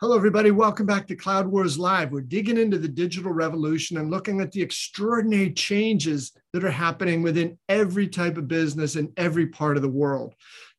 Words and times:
Hello, 0.00 0.16
everybody. 0.16 0.50
Welcome 0.50 0.86
back 0.86 1.06
to 1.06 1.16
Cloud 1.16 1.46
Wars 1.46 1.78
Live. 1.78 2.10
We're 2.10 2.20
digging 2.20 2.58
into 2.58 2.78
the 2.78 2.88
digital 2.88 3.32
revolution 3.32 3.96
and 3.96 4.10
looking 4.10 4.40
at 4.40 4.52
the 4.52 4.60
extraordinary 4.60 5.52
changes 5.52 6.32
that 6.52 6.64
are 6.64 6.70
happening 6.70 7.22
within 7.22 7.58
every 7.68 8.08
type 8.08 8.36
of 8.36 8.48
business 8.48 8.96
in 8.96 9.12
every 9.16 9.46
part 9.46 9.76
of 9.76 9.82
the 9.82 9.88
world. 9.88 10.34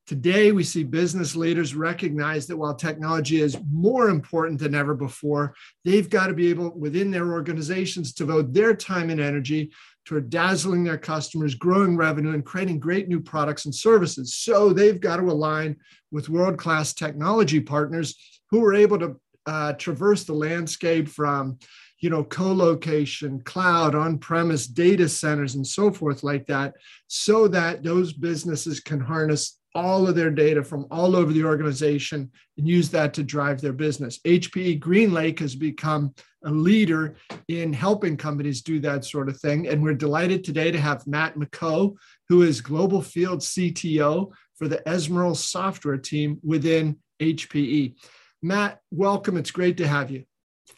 Today, 0.06 0.52
we 0.52 0.64
see 0.64 0.84
business 0.84 1.36
leaders 1.36 1.76
recognize 1.76 2.48
that 2.48 2.58
while 2.58 2.76
technology 2.76 3.42
is 3.42 3.58
more 3.72 4.10
important 4.10 4.60
than 4.60 4.76
ever 4.76 4.96
before, 4.96 5.54
they've 5.84 6.10
got 6.10 6.28
to 6.28 6.34
be 6.34 6.50
able, 6.50 6.78
within 6.78 7.12
their 7.12 7.34
organizations, 7.34 8.14
to 8.14 8.26
devote 8.26 8.54
their 8.54 8.74
time 8.74 9.10
and 9.10 9.20
energy 9.20 9.72
toward 10.08 10.30
dazzling 10.30 10.86
their 10.86 10.98
customers, 10.98 11.54
growing 11.54 11.98
revenue, 11.98 12.34
and 12.34 12.46
creating 12.46 12.80
great 12.80 13.10
new 13.10 13.20
products 13.20 13.66
and 13.66 13.76
services. 13.76 14.36
So 14.36 14.72
they've 14.72 15.00
got 15.00 15.18
to 15.18 15.24
align 15.24 15.76
with 16.12 16.30
world 16.30 16.58
class 16.58 16.94
technology 16.94 17.60
partners 17.60 18.16
who 18.50 18.64
are 18.64 18.74
able 18.74 19.00
to 19.00 19.20
uh, 19.46 19.74
traverse 19.74 20.24
the 20.24 20.34
landscape 20.34 21.10
from 21.10 21.60
you 22.00 22.10
know 22.10 22.24
co-location 22.24 23.42
cloud 23.42 23.96
on-premise 23.96 24.68
data 24.68 25.10
centers 25.10 25.56
and 25.56 25.66
so 25.66 25.92
forth 25.92 26.24
like 26.24 26.46
that 26.46 26.76
so 27.08 27.48
that 27.48 27.84
those 27.84 28.14
businesses 28.14 28.80
can 28.80 29.00
harness 29.00 29.60
all 29.76 30.08
of 30.08 30.16
their 30.16 30.32
data 30.32 30.64
from 30.64 30.88
all 30.90 31.16
over 31.16 31.32
the 31.32 31.44
organization 31.44 32.32
and 32.58 32.68
use 32.68 32.90
that 32.90 33.14
to 33.14 33.24
drive 33.24 33.62
their 33.62 33.74
business. 33.74 34.20
HPE 34.26 34.80
GreenLake 34.80 35.40
has 35.40 35.56
become 35.56 36.16
a 36.48 36.52
leader 36.52 37.16
in 37.50 37.74
helping 37.74 38.18
companies 38.18 38.62
do 38.62 38.80
that 38.80 39.06
sort 39.06 39.30
of 39.30 39.40
thing. 39.40 39.68
And 39.68 39.84
we're 39.84 39.94
delighted 39.94 40.44
today 40.44 40.72
to 40.72 40.80
have 40.80 41.06
Matt 41.06 41.36
Maccaux, 41.36 41.96
who 42.30 42.42
is 42.42 42.62
Global 42.62 43.02
Field 43.02 43.42
CTO 43.42 44.32
for 44.56 44.68
the 44.68 44.82
Ezmeral 44.88 45.36
software 45.36 45.98
team 45.98 46.40
within 46.44 46.98
HPE. 47.20 47.96
Matt, 48.42 48.80
welcome. 48.92 49.36
It's 49.36 49.52
great 49.52 49.78
to 49.78 49.88
have 49.88 50.10
you. 50.10 50.24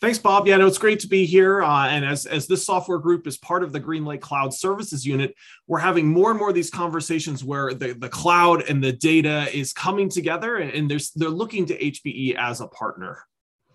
Thanks, 0.02 0.17
Bob. 0.17 0.48
Yeah, 0.48 0.58
no, 0.58 0.66
it's 0.66 0.78
great 0.78 1.02
to 1.02 1.08
be 1.08 1.26
here. 1.26 1.61
Uh, 1.61 1.88
and 1.88 2.06
as, 2.06 2.26
as 2.26 2.48
this 2.48 2.66
software 2.66 3.00
group 3.00 3.28
is 3.28 3.38
part 3.38 3.64
of 3.64 3.72
the 3.72 3.81
GreenLake 3.81 4.22
Cloud 4.22 4.54
Services 4.54 5.06
Unit, 5.06 5.36
we're 5.67 5.80
having 5.80 6.08
more 6.08 6.31
and 6.31 6.39
more 6.39 6.50
of 6.50 6.56
these 6.56 6.70
conversations 6.70 7.44
where 7.44 7.73
the, 7.73 7.94
the 7.94 8.09
cloud 8.09 8.64
and 8.70 8.83
the 8.83 8.94
data 8.94 9.48
is 9.54 9.73
coming 9.73 10.09
together 10.09 10.58
and, 10.58 10.72
and 10.72 10.89
there's, 10.89 11.11
they're 11.11 11.30
looking 11.30 11.66
to 11.66 11.78
HPE 11.78 12.36
as 12.36 12.61
a 12.61 12.67
partner. 12.67 13.26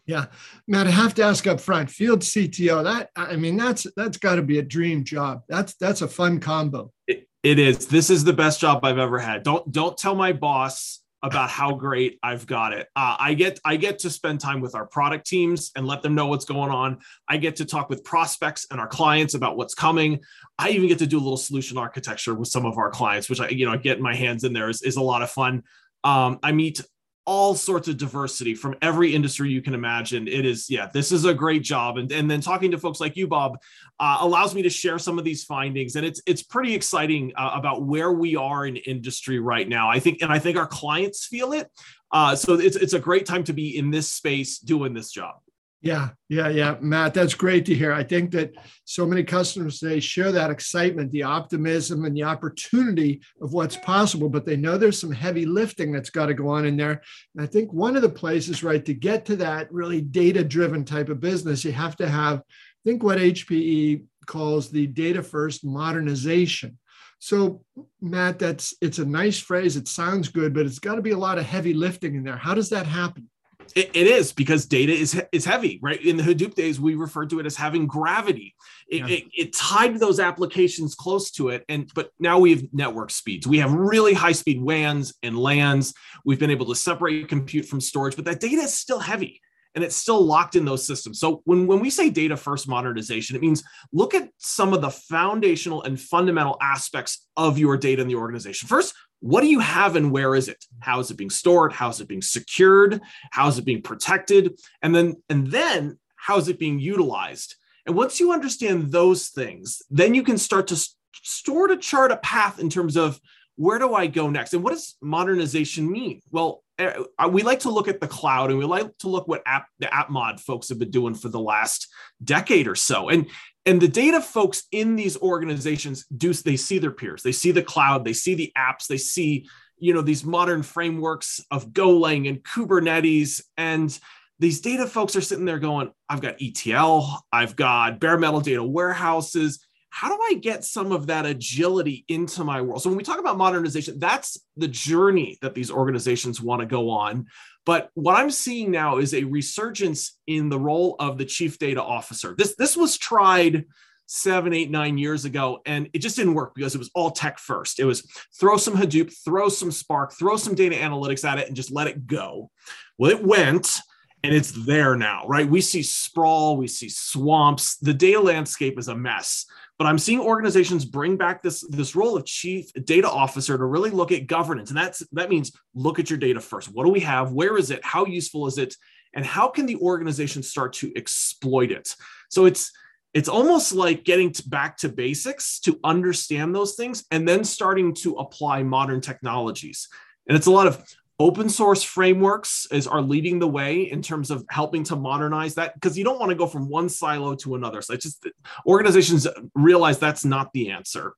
Yeah, 0.07 0.27
Matt, 0.69 0.87
I 0.87 0.91
have 0.91 1.15
to 1.15 1.23
ask 1.23 1.47
up 1.47 1.61
front, 1.61 1.91
field 1.91 2.21
CTO. 2.21 2.85
That 2.85 3.11
I 3.17 3.37
mean, 3.37 3.57
that's 3.57 3.87
that's 3.97 4.19
got 4.19 4.35
to 4.37 4.43
be 4.43 4.59
a 4.59 4.63
dream 4.63 5.03
job. 5.05 5.43
That's 5.49 5.75
that's 5.77 6.03
a 6.03 6.09
fun 6.09 6.41
combo. 6.41 6.93
It, 7.07 7.27
it 7.43 7.59
is. 7.59 7.87
This 7.87 8.11
is 8.11 8.25
the 8.25 8.33
best 8.33 8.61
job 8.61 8.85
I've 8.85 8.99
ever 8.99 9.19
had. 9.19 9.43
Don't 9.43 9.71
don't 9.73 9.97
tell 9.97 10.15
my 10.15 10.33
boss 10.33 11.01
about 11.25 11.49
how 11.49 11.73
great 11.73 12.19
I've 12.23 12.47
got 12.47 12.75
it. 12.75 12.87
Uh, 12.95 13.17
I 13.19 13.33
get 13.33 13.59
I 13.65 13.77
get 13.77 13.99
to 14.01 14.11
spend 14.11 14.41
time 14.41 14.61
with 14.61 14.75
our 14.75 14.87
product 14.87 15.27
teams 15.27 15.71
and 15.75 15.87
let 15.87 16.03
them 16.03 16.15
know 16.15 16.27
what's 16.27 16.45
going 16.45 16.71
on. 16.71 16.99
I 17.27 17.39
get 17.39 17.57
to 17.57 17.65
talk 17.65 17.89
with 17.89 18.05
prospects 18.05 18.67
and 18.71 18.79
our 18.79 18.87
clients 18.87 19.33
about 19.33 19.57
what's 19.57 19.75
coming. 19.75 20.21
I 20.59 20.71
even 20.71 20.87
get 20.87 20.99
to 20.99 21.07
do 21.07 21.17
a 21.17 21.25
little 21.25 21.39
solution 21.39 21.79
architecture 21.79 22.35
with 22.35 22.49
some 22.49 22.67
of 22.67 22.77
our 22.77 22.91
clients, 22.91 23.31
which 23.31 23.41
I 23.41 23.49
you 23.49 23.65
know 23.65 23.79
get 23.79 24.01
my 24.01 24.15
hands 24.15 24.45
in 24.45 24.53
there 24.53 24.69
is, 24.69 24.83
is 24.83 24.97
a 24.97 25.03
lot 25.03 25.23
of 25.23 25.31
fun. 25.31 25.63
Um, 26.05 26.39
I 26.43 26.53
meet 26.53 26.83
all 27.27 27.55
sorts 27.55 27.89
of 27.89 27.97
diversity 27.97 28.55
from 28.55 28.75
every 28.83 29.15
industry 29.15 29.51
you 29.51 29.63
can 29.63 29.75
imagine. 29.75 30.29
It 30.29 30.45
is, 30.45 30.69
yeah, 30.69 30.89
this 30.93 31.11
is 31.11 31.25
a 31.25 31.33
great 31.33 31.63
job. 31.63 31.97
And, 31.97 32.13
and 32.13 32.31
then 32.31 32.41
talking 32.41 32.71
to 32.73 32.79
folks 32.79 33.01
like 33.01 33.17
you, 33.17 33.27
Bob, 33.27 33.59
uh, 33.99 34.19
allows 34.21 34.55
me 34.55 34.63
to 34.63 34.71
share 34.71 34.99
some 34.99 35.19
of 35.19 35.25
these 35.25 35.45
findings. 35.45 35.97
And 35.97 36.05
it's 36.05 36.21
it's 36.27 36.43
pretty 36.43 36.75
exciting 36.75 37.33
uh, 37.37 37.53
about 37.55 37.85
where 37.85 38.13
we 38.13 38.37
are 38.37 38.67
in 38.67 38.77
industry 38.77 39.39
right 39.39 39.69
now. 39.69 39.89
I 39.89 40.01
think, 40.01 40.23
and 40.23 40.33
I 40.33 40.39
think 40.39 40.59
our 40.59 40.67
clients 40.67 41.27
feel 41.27 41.53
it. 41.53 41.71
Uh, 42.13 42.37
so 42.37 42.55
it's 42.55 42.77
it's 42.77 42.93
a 42.93 43.01
great 43.01 43.27
time 43.27 43.45
to 43.45 43.53
be 43.53 43.79
in 43.79 43.91
this 43.91 44.11
space 44.11 44.59
doing 44.59 44.95
this 44.95 45.11
job. 45.11 45.37
Yeah, 45.85 46.11
yeah, 46.31 46.49
yeah, 46.49 46.77
Matt, 46.81 47.13
that's 47.13 47.35
great 47.35 47.67
to 47.67 47.75
hear. 47.75 47.93
I 47.93 48.03
think 48.03 48.31
that 48.31 48.55
so 48.87 49.05
many 49.05 49.23
customers 49.23 49.81
they 49.81 50.01
share 50.01 50.33
that 50.33 50.51
excitement, 50.51 51.13
the 51.13 51.25
optimism, 51.25 52.07
and 52.07 52.17
the 52.17 52.23
opportunity 52.23 53.21
of 53.43 53.53
what's 53.53 53.77
possible, 53.77 54.31
but 54.31 54.47
they 54.47 54.57
know 54.57 54.79
there's 54.79 54.99
some 54.99 55.13
heavy 55.13 55.45
lifting 55.45 55.93
that's 55.93 56.09
got 56.09 56.27
to 56.27 56.35
go 56.35 56.49
on 56.49 56.65
in 56.65 56.79
there. 56.79 57.03
And 57.37 57.45
I 57.45 57.47
think 57.47 57.71
one 57.71 57.97
of 57.97 58.03
the 58.03 58.09
places, 58.09 58.65
right, 58.65 58.83
to 58.83 58.95
get 58.95 59.27
to 59.27 59.37
that 59.37 59.71
really 59.71 60.01
data-driven 60.01 60.87
type 60.87 61.11
of 61.11 61.21
business, 61.21 61.67
you 61.67 61.73
have 61.73 61.97
to 61.97 62.09
have, 62.09 62.39
I 62.39 62.43
think, 62.87 63.03
what 63.03 63.19
HPE 63.19 64.05
calls 64.25 64.71
the 64.71 64.87
data 64.87 65.23
first 65.23 65.67
modernization. 65.67 66.79
So, 67.19 67.63
Matt, 68.01 68.39
that's 68.39 68.75
it's 68.81 68.99
a 68.99 69.05
nice 69.05 69.39
phrase. 69.39 69.77
It 69.77 69.89
sounds 69.89 70.29
good, 70.29 70.55
but 70.55 70.65
it's 70.65 70.79
got 70.79 70.95
to 70.95 71.03
be 71.03 71.11
a 71.11 71.19
lot 71.19 71.37
of 71.37 71.45
heavy 71.45 71.75
lifting 71.75 72.15
in 72.15 72.25
there. 72.25 72.39
How 72.39 72.55
does 72.55 72.71
that 72.71 72.87
happen? 72.87 73.29
It, 73.75 73.91
it 73.95 74.07
is 74.07 74.33
because 74.33 74.67
data 74.67 74.93
is 74.93 75.21
is 75.33 75.45
heavy, 75.45 75.79
right? 75.83 76.01
In 76.03 76.17
the 76.17 76.23
Hadoop 76.23 76.55
days, 76.55 76.81
we 76.81 76.95
referred 76.95 77.31
to 77.31 77.41
it 77.41 77.47
as 77.47 77.57
having 77.57 77.87
gravity. 77.87 78.55
It, 78.89 79.01
yeah. 79.01 79.17
it, 79.17 79.25
it, 79.33 79.53
tied 79.55 79.99
those 79.99 80.21
applications 80.21 80.95
close 80.95 81.31
to 81.33 81.49
it, 81.49 81.65
and 81.69 81.91
but 81.95 82.11
now 82.19 82.39
we 82.39 82.51
have 82.51 82.63
network 82.73 83.11
speeds. 83.11 83.47
We 83.47 83.59
have 83.59 83.73
really 83.73 84.15
high 84.15 84.33
speed 84.33 84.63
WANs 84.63 85.15
and 85.23 85.39
LANs. 85.39 85.95
We've 86.25 86.39
been 86.39 86.51
able 86.51 86.67
to 86.67 86.75
separate 86.75 87.29
compute 87.29 87.67
from 87.67 87.81
storage, 87.81 88.17
but 88.17 88.25
that 88.27 88.41
data 88.41 88.63
is 88.63 88.75
still 88.75 89.01
heavy 89.01 89.41
and 89.75 89.83
it's 89.83 89.97
still 89.97 90.25
locked 90.25 90.55
in 90.55 90.65
those 90.65 90.87
systems. 90.87 91.19
So 91.19 91.43
when, 91.45 91.67
when 91.67 91.81
we 91.81 91.91
say 91.91 92.09
data 92.11 92.37
first 92.37 92.69
modernization, 92.69 93.35
it 93.35 93.43
means 93.43 93.65
look 93.93 94.15
at 94.15 94.29
some 94.39 94.73
of 94.73 94.81
the 94.81 94.91
foundational 94.91 95.83
and 95.83 96.01
fundamental 96.01 96.57
aspects 96.63 97.27
of 97.37 97.59
your 97.59 97.77
data 97.77 98.01
in 98.01 98.09
the 98.09 98.15
organization. 98.15 98.69
First, 98.69 98.95
what 99.25 99.41
do 99.41 99.47
you 99.47 99.61
have 99.61 99.97
and 99.97 100.13
where 100.13 100.35
is 100.35 100.49
it? 100.49 100.63
How 100.81 101.01
is 101.01 101.11
it 101.11 101.17
being 101.17 101.31
stored? 101.31 101.73
How 101.73 101.89
is 101.89 101.99
it 101.99 102.09
being 102.09 102.21
secured? 102.21 103.01
How 103.31 103.49
is 103.49 103.57
it 103.57 103.65
being 103.65 103.81
protected? 103.81 104.61
And 104.83 104.95
then 104.95 105.17
and 105.31 105.47
then 105.47 105.99
how 106.15 106.37
is 106.37 106.49
it 106.49 106.59
being 106.59 106.79
utilized? 106.79 107.55
And 107.87 107.97
once 107.97 108.21
you 108.21 108.33
understand 108.33 108.93
those 108.93 109.29
things 109.29 109.81
then 109.89 110.13
you 110.13 110.23
can 110.23 110.37
start 110.37 110.67
to 110.67 110.89
sort 111.23 111.71
of 111.71 111.81
chart 111.81 112.13
a 112.13 112.19
path 112.19 112.59
in 112.59 112.69
terms 112.69 112.99
of 112.99 113.19
where 113.57 113.79
do 113.79 113.95
i 113.95 114.07
go 114.07 114.29
next? 114.29 114.53
And 114.53 114.63
what 114.63 114.75
does 114.75 114.95
modernization 115.01 115.91
mean? 115.91 116.21
Well 116.31 116.63
eh, 116.79 116.93
we 117.31 117.43
like 117.43 117.61
to 117.61 117.71
look 117.71 117.89
at 117.89 118.03
the 118.03 118.09
cloud 118.09 118.51
and 118.51 118.59
we 118.59 118.67
like 118.67 118.95
to 118.99 119.09
look 119.09 119.27
what 119.27 119.43
app 119.47 119.69
the 119.79 119.93
app 119.93 120.11
mod 120.11 120.39
folks 120.39 120.69
have 120.69 120.79
been 120.79 120.91
doing 120.91 121.15
for 121.15 121.31
the 121.31 121.41
last 121.41 121.89
decade 122.23 122.69
or 122.69 122.75
so. 122.75 123.09
And 123.09 123.31
and 123.67 123.81
the 123.81 123.89
data 123.89 124.21
folks 124.21 124.65
in 124.73 124.97
these 124.97 125.17
organizations 125.19 126.05
do 126.17 126.33
they 126.33 126.57
see 126.57 126.79
their 126.79 126.91
peers 126.91 127.23
they 127.23 127.33
see 127.33 127.51
the 127.51 127.63
cloud 127.63 128.05
they 128.05 128.13
see 128.13 128.35
the 128.35 128.53
apps 128.57 128.87
they 128.87 128.99
see 128.99 129.47
you 129.79 129.93
know 129.93 130.03
these 130.03 130.25
modern 130.25 130.63
frameworks 130.63 131.41
of 131.51 131.69
golang 131.71 132.29
and 132.29 132.43
kubernetes. 132.43 133.43
And 133.57 133.97
these 134.39 134.61
data 134.61 134.87
folks 134.87 135.15
are 135.15 135.21
sitting 135.21 135.45
there 135.45 135.59
going 135.59 135.91
i've 136.09 136.21
got 136.21 136.37
etl 136.41 137.25
i've 137.33 137.55
got 137.55 138.01
bare 138.01 138.19
metal 138.19 138.41
data 138.41 138.65
warehouses 138.65 139.65
how 139.95 140.09
do 140.09 140.19
i 140.25 140.35
get 140.35 140.65
some 140.65 140.91
of 140.91 141.07
that 141.07 141.25
agility 141.25 142.05
into 142.09 142.43
my 142.43 142.61
world 142.61 142.83
so 142.83 142.91
when 142.91 142.97
we 142.97 143.05
talk 143.05 143.21
about 143.21 143.39
modernization 143.39 143.99
that's 143.99 144.39
the 144.57 144.69
journey 144.69 145.39
that 145.41 145.55
these 145.55 145.71
organizations 145.71 146.41
want 146.41 146.61
to 146.61 146.67
go 146.67 146.91
on 146.91 147.27
but 147.67 147.91
what 147.95 148.17
I'm 148.17 148.31
seeing 148.31 148.71
now 148.71 148.99
is 148.99 149.15
a 149.15 149.25
resurgence 149.25 150.19
in 150.27 150.49
the 150.49 150.59
role 150.59 150.97
of 150.99 151.17
the 151.17 151.25
chief 151.25 151.59
data 151.59 151.83
officer. 151.83 152.35
This 152.37 152.55
this 152.57 152.77
was 152.77 152.99
tried 152.99 153.65
seven, 154.07 154.53
eight, 154.53 154.71
nine 154.71 154.99
years 154.99 155.25
ago, 155.25 155.61
and 155.65 155.89
it 155.95 156.01
just 156.01 156.17
didn't 156.17 156.35
work 156.35 156.55
because 156.55 156.75
it 156.75 156.79
was 156.79 156.91
all 156.95 157.11
tech 157.11 157.39
first. 157.39 157.81
It 157.81 157.85
was 157.85 158.07
throw 158.39 158.59
some 158.59 158.75
Hadoop, 158.75 159.15
throw 159.25 159.49
some 159.49 159.71
Spark, 159.71 160.13
throw 160.13 160.37
some 160.37 160.55
data 160.55 160.77
analytics 160.77 161.25
at 161.25 161.39
it, 161.39 161.47
and 161.47 161.57
just 161.57 161.73
let 161.73 161.87
it 161.87 162.07
go. 162.07 162.51
Well, 162.99 163.11
it 163.11 163.25
went, 163.25 163.81
and 164.23 164.35
it's 164.35 164.53
there 164.67 164.95
now, 164.95 165.27
right? 165.27 165.49
We 165.49 165.61
see 165.61 165.83
sprawl, 165.83 166.57
we 166.57 166.69
see 166.69 166.91
swamps. 166.91 167.79
The 167.79 167.95
data 167.95 168.21
landscape 168.21 168.79
is 168.79 168.89
a 168.89 168.97
mess. 168.97 169.47
But 169.79 169.87
I'm 169.87 169.99
seeing 169.99 170.21
organizations 170.21 170.85
bring 170.85 171.17
back 171.17 171.43
this, 171.43 171.67
this 171.69 171.97
role 171.97 172.17
of 172.17 172.25
chief 172.25 172.73
data 172.85 173.11
officer 173.11 173.59
to 173.59 173.65
really 173.65 173.91
look 173.91 174.13
at 174.13 174.27
governance. 174.27 174.71
And 174.71 174.79
that's 174.79 175.03
that 175.13 175.31
means 175.31 175.53
look 175.75 175.99
at 175.99 176.11
your 176.11 176.19
data 176.19 176.41
first. 176.41 176.73
What 176.73 176.85
do 176.85 176.91
we 176.91 177.01
have? 177.01 177.33
Where 177.33 177.59
is 177.59 177.71
it? 177.71 177.85
How 177.85 178.07
useful 178.07 178.47
is 178.47 178.59
it? 178.59 178.77
And 179.15 179.25
how 179.25 179.49
can 179.49 179.67
the 179.67 179.77
organization 179.77 180.43
start 180.43 180.75
to 180.75 180.93
exploit 180.97 181.73
it? 181.73 181.95
So 182.31 182.45
it's 182.45 182.73
it's 183.15 183.29
almost 183.29 183.73
like 183.73 184.05
getting 184.05 184.33
to 184.33 184.49
back 184.49 184.77
to 184.79 184.89
basics 184.89 185.61
to 185.61 185.79
understand 185.85 186.55
those 186.55 186.75
things 186.75 187.05
and 187.13 187.27
then 187.27 187.45
starting 187.45 187.95
to 187.95 188.15
apply 188.15 188.65
modern 188.65 189.01
technologies. 189.01 189.89
And 190.29 190.37
it's 190.37 190.47
a 190.47 190.51
lot 190.51 190.67
of 190.67 190.85
open 191.19 191.49
source 191.49 191.83
frameworks 191.83 192.67
is 192.73 192.87
are 192.87 193.01
leading 193.01 193.39
the 193.39 193.49
way 193.49 193.91
in 193.91 194.03
terms 194.03 194.31
of 194.31 194.45
helping 194.51 194.83
to 194.85 194.97
modernize 194.97 195.55
that 195.55 195.75
because 195.75 195.97
you 195.97 196.05
don't 196.05 196.19
want 196.19 196.31
to 196.31 196.37
go 196.37 196.47
from 196.47 196.69
one 196.69 196.89
silo 196.89 197.35
to 197.37 197.55
another. 197.55 197.83
So 197.83 197.95
it's 197.95 198.05
just 198.05 198.27
organizations 198.67 199.27
realize 199.55 199.99
that's 199.99 200.25
not 200.25 200.53
the 200.53 200.71
answer. 200.71 201.15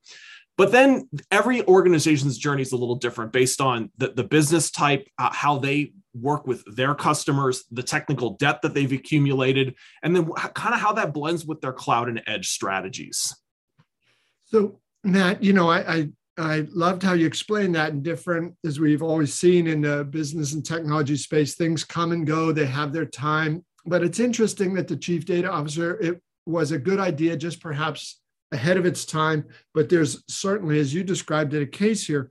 But 0.58 0.72
then 0.72 1.08
every 1.30 1.66
organization's 1.66 2.38
journey 2.38 2.62
is 2.62 2.72
a 2.72 2.76
little 2.76 2.94
different 2.94 3.32
based 3.32 3.60
on 3.60 3.90
the, 3.98 4.08
the 4.08 4.24
business 4.24 4.70
type 4.70 5.06
uh, 5.18 5.30
how 5.32 5.58
they 5.58 5.92
work 6.14 6.46
with 6.46 6.64
their 6.74 6.94
customers 6.94 7.64
the 7.70 7.82
technical 7.82 8.30
debt 8.36 8.62
that 8.62 8.72
they've 8.72 8.92
accumulated 8.92 9.74
and 10.02 10.16
then 10.16 10.26
kind 10.54 10.74
of 10.74 10.80
how 10.80 10.92
that 10.94 11.12
blends 11.12 11.44
with 11.44 11.60
their 11.60 11.74
cloud 11.74 12.08
and 12.08 12.22
edge 12.26 12.48
strategies. 12.48 13.34
So 14.44 14.80
matt 15.04 15.42
you 15.42 15.52
know 15.52 15.70
I, 15.70 15.94
I 15.94 16.08
I 16.38 16.66
loved 16.72 17.02
how 17.02 17.14
you 17.14 17.26
explained 17.26 17.74
that 17.74 17.92
in 17.92 18.02
different, 18.02 18.54
as 18.64 18.78
we've 18.78 19.02
always 19.02 19.32
seen 19.32 19.66
in 19.66 19.80
the 19.80 20.04
business 20.04 20.52
and 20.52 20.64
technology 20.64 21.16
space, 21.16 21.54
things 21.54 21.82
come 21.82 22.12
and 22.12 22.26
go, 22.26 22.52
they 22.52 22.66
have 22.66 22.92
their 22.92 23.06
time. 23.06 23.64
But 23.86 24.02
it's 24.02 24.20
interesting 24.20 24.74
that 24.74 24.88
the 24.88 24.96
chief 24.96 25.24
data 25.24 25.50
officer, 25.50 25.98
it 25.98 26.20
was 26.44 26.72
a 26.72 26.78
good 26.78 27.00
idea, 27.00 27.36
just 27.36 27.60
perhaps 27.60 28.20
ahead 28.52 28.76
of 28.76 28.84
its 28.84 29.06
time. 29.06 29.44
But 29.72 29.88
there's 29.88 30.22
certainly, 30.28 30.78
as 30.78 30.92
you 30.92 31.04
described 31.04 31.54
it, 31.54 31.62
a 31.62 31.66
case 31.66 32.06
here. 32.06 32.30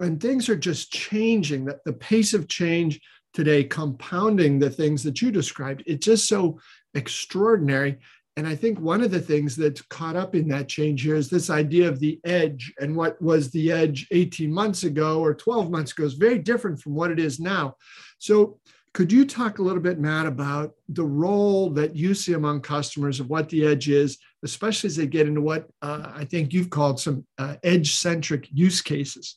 And 0.00 0.20
things 0.20 0.48
are 0.48 0.56
just 0.56 0.92
changing, 0.92 1.66
that 1.66 1.84
the 1.84 1.92
pace 1.92 2.32
of 2.34 2.48
change 2.48 3.00
today, 3.34 3.64
compounding 3.64 4.58
the 4.58 4.70
things 4.70 5.02
that 5.02 5.20
you 5.20 5.30
described, 5.30 5.82
it's 5.86 6.06
just 6.06 6.26
so 6.26 6.58
extraordinary. 6.94 7.98
And 8.36 8.46
I 8.46 8.54
think 8.54 8.78
one 8.78 9.02
of 9.02 9.10
the 9.10 9.20
things 9.20 9.56
that's 9.56 9.80
caught 9.82 10.14
up 10.14 10.34
in 10.34 10.46
that 10.48 10.68
change 10.68 11.02
here 11.02 11.16
is 11.16 11.30
this 11.30 11.48
idea 11.48 11.88
of 11.88 12.00
the 12.00 12.20
edge 12.24 12.72
and 12.78 12.94
what 12.94 13.20
was 13.20 13.50
the 13.50 13.72
edge 13.72 14.06
18 14.10 14.52
months 14.52 14.84
ago 14.84 15.20
or 15.20 15.34
12 15.34 15.70
months 15.70 15.92
ago 15.92 16.04
is 16.04 16.14
very 16.14 16.38
different 16.38 16.80
from 16.80 16.94
what 16.94 17.10
it 17.10 17.18
is 17.18 17.40
now. 17.40 17.76
So, 18.18 18.58
could 18.92 19.12
you 19.12 19.26
talk 19.26 19.58
a 19.58 19.62
little 19.62 19.82
bit, 19.82 19.98
Matt, 19.98 20.24
about 20.24 20.72
the 20.88 21.04
role 21.04 21.68
that 21.70 21.94
you 21.94 22.14
see 22.14 22.32
among 22.32 22.62
customers 22.62 23.20
of 23.20 23.28
what 23.28 23.50
the 23.50 23.66
edge 23.66 23.90
is, 23.90 24.16
especially 24.42 24.88
as 24.88 24.96
they 24.96 25.06
get 25.06 25.26
into 25.26 25.42
what 25.42 25.68
uh, 25.82 26.12
I 26.14 26.24
think 26.24 26.54
you've 26.54 26.70
called 26.70 26.98
some 26.98 27.26
uh, 27.36 27.56
edge 27.62 27.96
centric 27.96 28.48
use 28.50 28.80
cases? 28.80 29.36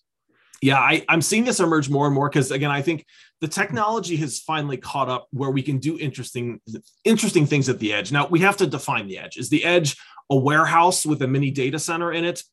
Yeah, 0.62 0.78
I, 0.78 1.06
I'm 1.08 1.22
seeing 1.22 1.46
this 1.46 1.60
emerge 1.60 1.90
more 1.90 2.06
and 2.06 2.14
more 2.14 2.30
because, 2.30 2.52
again, 2.52 2.72
I 2.72 2.82
think 2.82 3.06
the 3.42 3.48
technology 3.48 4.18
has 4.18 4.40
finally 4.40 4.78
caught 4.78 5.10
up 5.10 5.28
where 5.32 5.50
we 5.50 5.62
can 5.62 5.78
do 5.78 5.98
interesting 5.98 6.60
interesting 7.06 7.46
things 7.46 7.70
at 7.70 7.80
the 7.80 7.94
edge. 7.94 8.12
Now 8.12 8.28
we 8.28 8.40
have 8.42 8.58
to 8.58 8.68
define 8.68 9.08
the 9.08 9.18
edge. 9.18 9.38
Is 9.38 9.50
the 9.50 9.64
edge 9.64 9.96
a 10.30 10.36
warehouse 10.36 11.06
with 11.06 11.22
a 11.22 11.28
mini 11.28 11.52
data 11.52 11.80
center 11.80 12.12
in 12.12 12.26
it 12.26 12.44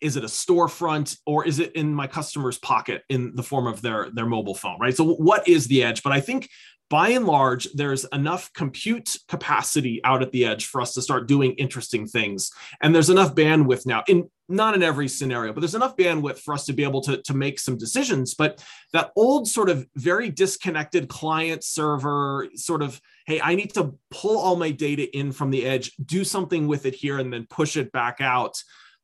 is 0.00 0.16
it 0.16 0.24
a 0.24 0.28
storefront 0.28 1.16
or 1.26 1.46
is 1.46 1.58
it 1.58 1.72
in 1.72 1.94
my 1.94 2.06
customer's 2.06 2.58
pocket 2.58 3.02
in 3.08 3.34
the 3.34 3.42
form 3.42 3.66
of 3.66 3.82
their 3.82 4.08
their 4.12 4.26
mobile 4.26 4.54
phone 4.54 4.78
right 4.80 4.96
so 4.96 5.04
what 5.04 5.46
is 5.48 5.66
the 5.66 5.82
edge 5.82 6.02
but 6.02 6.12
i 6.12 6.20
think 6.20 6.48
by 6.90 7.10
and 7.10 7.24
large, 7.24 7.72
there's 7.72 8.04
enough 8.06 8.52
compute 8.52 9.16
capacity 9.28 10.00
out 10.04 10.22
at 10.22 10.32
the 10.32 10.44
edge 10.44 10.66
for 10.66 10.80
us 10.80 10.92
to 10.94 11.00
start 11.00 11.28
doing 11.28 11.52
interesting 11.52 12.04
things. 12.04 12.50
And 12.82 12.92
there's 12.92 13.10
enough 13.10 13.36
bandwidth 13.36 13.86
now, 13.86 14.02
in 14.08 14.28
not 14.48 14.74
in 14.74 14.82
every 14.82 15.06
scenario, 15.06 15.52
but 15.52 15.60
there's 15.60 15.76
enough 15.76 15.96
bandwidth 15.96 16.40
for 16.40 16.52
us 16.52 16.66
to 16.66 16.72
be 16.72 16.82
able 16.82 17.00
to, 17.02 17.22
to 17.22 17.32
make 17.32 17.60
some 17.60 17.78
decisions. 17.78 18.34
But 18.34 18.64
that 18.92 19.12
old 19.14 19.46
sort 19.46 19.70
of 19.70 19.86
very 19.94 20.30
disconnected 20.30 21.08
client 21.08 21.62
server 21.62 22.48
sort 22.56 22.82
of, 22.82 23.00
hey, 23.26 23.40
I 23.40 23.54
need 23.54 23.72
to 23.74 23.94
pull 24.10 24.36
all 24.36 24.56
my 24.56 24.72
data 24.72 25.16
in 25.16 25.30
from 25.30 25.52
the 25.52 25.64
edge, 25.64 25.92
do 26.04 26.24
something 26.24 26.66
with 26.66 26.86
it 26.86 26.96
here, 26.96 27.20
and 27.20 27.32
then 27.32 27.46
push 27.48 27.76
it 27.76 27.92
back 27.92 28.20
out. 28.20 28.60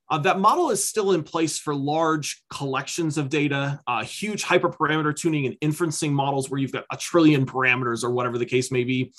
Uh, 0.09 0.19
that 0.19 0.39
model 0.39 0.71
is 0.71 0.87
still 0.87 1.13
in 1.13 1.23
place 1.23 1.59
for 1.59 1.75
large 1.75 2.43
collections 2.49 3.19
of 3.19 3.29
data, 3.29 3.81
uh, 3.87 4.05
huge 4.05 4.45
hyperparameter 4.45 5.15
tuning 5.15 5.47
and 5.47 5.57
inferencing 5.61 6.13
models 6.13 6.49
where 6.49 6.61
you've 6.61 6.73
got 6.73 6.85
a 6.93 6.97
trillion 6.97 7.45
parameters 7.45 8.05
or 8.05 8.11
whatever 8.11 8.39
the 8.39 8.47
case 8.47 8.71
may 8.71 8.85
be. 8.85 9.13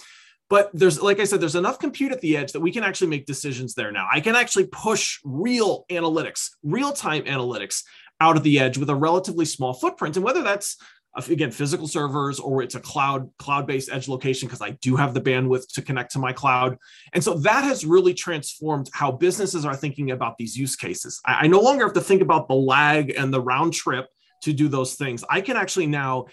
But 0.50 0.70
there's, 0.74 1.02
like 1.02 1.20
I 1.20 1.26
said, 1.26 1.42
there's 1.42 1.56
enough 1.56 1.78
compute 1.78 2.14
at 2.14 2.22
the 2.22 2.38
edge 2.38 2.54
that 2.54 2.62
we 2.62 2.72
can 2.72 2.84
actually 2.84 3.08
make 3.08 3.26
decisions 3.26 3.74
there 3.74 3.92
now. 3.92 4.08
I 4.10 4.22
can 4.22 4.36
actually 4.36 4.68
push 4.68 5.20
real 5.26 5.86
analytics, 5.90 6.52
real 6.64 6.94
time 6.94 7.24
analytics 7.24 7.84
out 8.22 8.38
of 8.38 8.44
the 8.44 8.60
edge 8.60 8.78
with 8.78 8.90
a 8.90 8.96
relatively 8.96 9.46
small 9.46 9.74
footprint. 9.74 10.16
And 10.16 10.24
whether 10.24 10.42
that's 10.42 10.78
again 11.18 11.52
physical 11.52 11.88
servers 11.88 12.40
or 12.40 12.62
it's 12.62 12.76
a 12.76 12.80
cloud 12.80 13.30
cloud 13.38 13.66
based 13.66 13.90
edge 13.92 14.08
location 14.08 14.48
because 14.48 14.62
i 14.62 14.72
do 14.82 14.96
have 14.96 15.14
the 15.14 15.22
bandwidth 15.22 15.68
to 15.74 15.82
connect 15.82 16.12
to 16.12 16.20
my 16.20 16.34
cloud. 16.34 16.78
And 17.14 17.24
so 17.24 17.34
that 17.40 17.64
has 17.64 17.86
really 17.86 18.14
transformed 18.14 18.90
how 18.94 19.12
businesses 19.12 19.66
are 19.66 19.76
thinking 19.76 20.12
about 20.12 20.38
these 20.38 20.56
use 20.56 20.76
cases. 20.76 21.20
I, 21.26 21.34
I 21.42 21.48
no 21.48 21.60
longer 21.60 21.86
have 21.86 21.94
to 21.94 22.02
think 22.02 22.22
about 22.22 22.48
the 22.48 22.56
lag 22.56 23.12
and 23.18 23.34
the 23.34 23.42
round 23.42 23.74
trip 23.74 24.08
to 24.44 24.54
do 24.54 24.68
those 24.68 24.96
things. 24.96 25.24
I 25.30 25.42
can 25.42 25.58
actually 25.58 25.88
now 25.88 26.28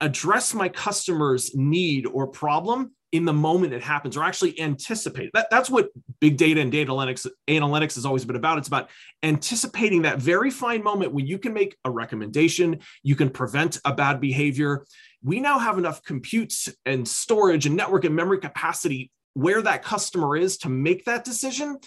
address 0.00 0.54
my 0.54 0.68
customer's 0.68 1.54
need 1.54 2.06
or 2.06 2.26
problem 2.26 2.92
in 3.12 3.24
the 3.24 3.32
moment 3.32 3.72
it 3.72 3.82
happens 3.82 4.16
or 4.16 4.22
actually 4.22 4.58
anticipate 4.60 5.30
that 5.34 5.48
that's 5.50 5.68
what 5.68 5.88
big 6.20 6.36
data 6.36 6.60
and 6.60 6.70
data 6.70 6.90
analytics 6.90 7.26
analytics 7.48 7.94
has 7.96 8.06
always 8.06 8.24
been 8.24 8.36
about. 8.36 8.58
It's 8.58 8.68
about 8.68 8.90
anticipating 9.22 10.02
that 10.02 10.18
very 10.18 10.50
fine 10.50 10.82
moment 10.82 11.12
when 11.12 11.26
you 11.26 11.38
can 11.38 11.52
make 11.52 11.76
a 11.84 11.90
recommendation 11.90 12.80
you 13.02 13.16
can 13.16 13.30
prevent 13.30 13.78
a 13.84 13.92
bad 13.92 14.20
behavior. 14.20 14.84
We 15.22 15.40
now 15.40 15.58
have 15.58 15.78
enough 15.78 16.02
compute 16.02 16.54
and 16.86 17.06
storage 17.06 17.66
and 17.66 17.76
network 17.76 18.04
and 18.04 18.14
memory 18.14 18.38
capacity 18.38 19.10
where 19.34 19.62
that 19.62 19.82
customer 19.82 20.36
is 20.36 20.58
to 20.58 20.68
make 20.68 21.04
that 21.04 21.24
decision. 21.24 21.78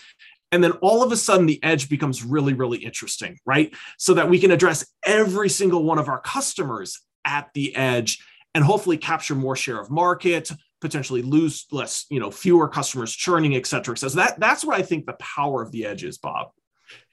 And 0.51 0.63
then 0.63 0.73
all 0.83 1.03
of 1.03 1.11
a 1.11 1.17
sudden, 1.17 1.47
the 1.47 1.61
edge 1.63 1.89
becomes 1.89 2.23
really, 2.23 2.53
really 2.53 2.77
interesting, 2.77 3.39
right? 3.45 3.73
So 3.97 4.13
that 4.13 4.29
we 4.29 4.39
can 4.39 4.51
address 4.51 4.85
every 5.03 5.49
single 5.49 5.83
one 5.83 5.97
of 5.97 6.07
our 6.07 6.21
customers 6.21 6.99
at 7.25 7.49
the 7.55 7.75
edge 7.75 8.23
and 8.53 8.63
hopefully 8.63 8.97
capture 8.97 9.33
more 9.33 9.55
share 9.55 9.79
of 9.79 9.89
market, 9.89 10.51
potentially 10.83 11.23
lose 11.23 11.65
less, 11.71 12.05
you 12.09 12.19
know, 12.19 12.29
fewer 12.29 12.67
customers 12.67 13.11
churning, 13.25 13.55
et 13.55 13.65
cetera, 13.65 13.93
et 13.95 13.99
cetera. 13.99 14.11
So 14.11 14.19
that, 14.21 14.39
that's 14.39 14.63
what 14.63 14.77
I 14.79 14.83
think 14.83 15.05
the 15.05 15.17
power 15.37 15.63
of 15.63 15.71
the 15.71 15.85
edge 15.85 16.03
is, 16.03 16.19
Bob. 16.19 16.49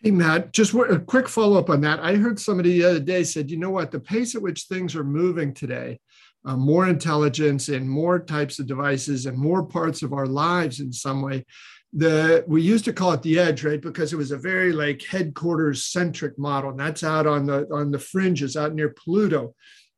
Hey, 0.02 0.10
Matt, 0.10 0.52
just 0.52 0.74
a 0.74 0.98
quick 0.98 1.28
follow 1.28 1.56
up 1.58 1.70
on 1.70 1.80
that. 1.82 2.00
I 2.00 2.16
heard 2.16 2.38
somebody 2.38 2.72
the 2.72 2.88
other 2.90 3.00
day 3.00 3.22
said, 3.24 3.50
you 3.50 3.56
know 3.56 3.70
what, 3.70 3.90
the 3.90 4.00
pace 4.00 4.34
at 4.34 4.42
which 4.42 4.64
things 4.64 4.94
are 4.94 5.04
moving 5.04 5.54
today, 5.54 6.00
uh, 6.44 6.56
more 6.56 6.88
intelligence 6.88 7.68
and 7.68 7.88
more 7.88 8.18
types 8.18 8.58
of 8.58 8.66
devices 8.66 9.26
and 9.26 9.38
more 9.38 9.64
parts 9.64 10.02
of 10.02 10.12
our 10.12 10.26
lives 10.26 10.80
in 10.80 10.92
some 10.92 11.22
way. 11.22 11.46
The 11.92 12.44
we 12.46 12.62
used 12.62 12.84
to 12.84 12.92
call 12.92 13.12
it 13.14 13.22
the 13.22 13.38
edge, 13.38 13.64
right? 13.64 13.82
Because 13.82 14.12
it 14.12 14.16
was 14.16 14.32
a 14.32 14.38
very 14.38 14.72
like 14.72 15.02
headquarters 15.02 15.86
centric 15.86 16.38
model, 16.38 16.70
and 16.70 16.78
that's 16.78 17.02
out 17.02 17.26
on 17.26 17.46
the 17.46 17.66
on 17.72 17.90
the 17.90 17.98
fringes, 17.98 18.56
out 18.56 18.74
near 18.74 18.90
Pluto. 18.90 19.54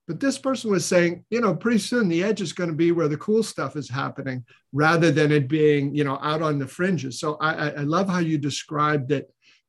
But 0.08 0.20
this 0.20 0.38
person 0.38 0.70
was 0.70 0.84
saying, 0.84 1.24
you 1.30 1.40
know, 1.40 1.54
pretty 1.54 1.78
soon 1.78 2.08
the 2.08 2.24
edge 2.24 2.40
is 2.40 2.52
going 2.52 2.70
to 2.70 2.76
be 2.76 2.90
where 2.90 3.08
the 3.08 3.16
cool 3.16 3.42
stuff 3.42 3.76
is 3.76 3.88
happening 3.88 4.44
rather 4.72 5.12
than 5.12 5.30
it 5.30 5.48
being, 5.48 5.94
you 5.94 6.04
know, 6.04 6.18
out 6.20 6.42
on 6.42 6.58
the 6.58 6.66
fringes. 6.66 7.20
So 7.20 7.36
I, 7.40 7.70
I 7.70 7.82
love 7.82 8.08
how 8.08 8.18
you 8.18 8.36
described 8.36 9.10
that 9.10 9.26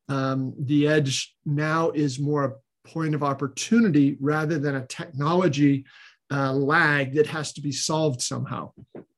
um, 0.09 0.53
the 0.59 0.87
edge 0.87 1.35
now 1.45 1.91
is 1.91 2.19
more 2.19 2.43
a 2.45 2.89
point 2.89 3.15
of 3.15 3.23
opportunity 3.23 4.17
rather 4.19 4.59
than 4.59 4.75
a 4.75 4.87
technology 4.87 5.85
uh, 6.33 6.51
lag 6.51 7.13
that 7.13 7.27
has 7.27 7.53
to 7.53 7.61
be 7.61 7.71
solved 7.71 8.21
somehow. 8.21 8.71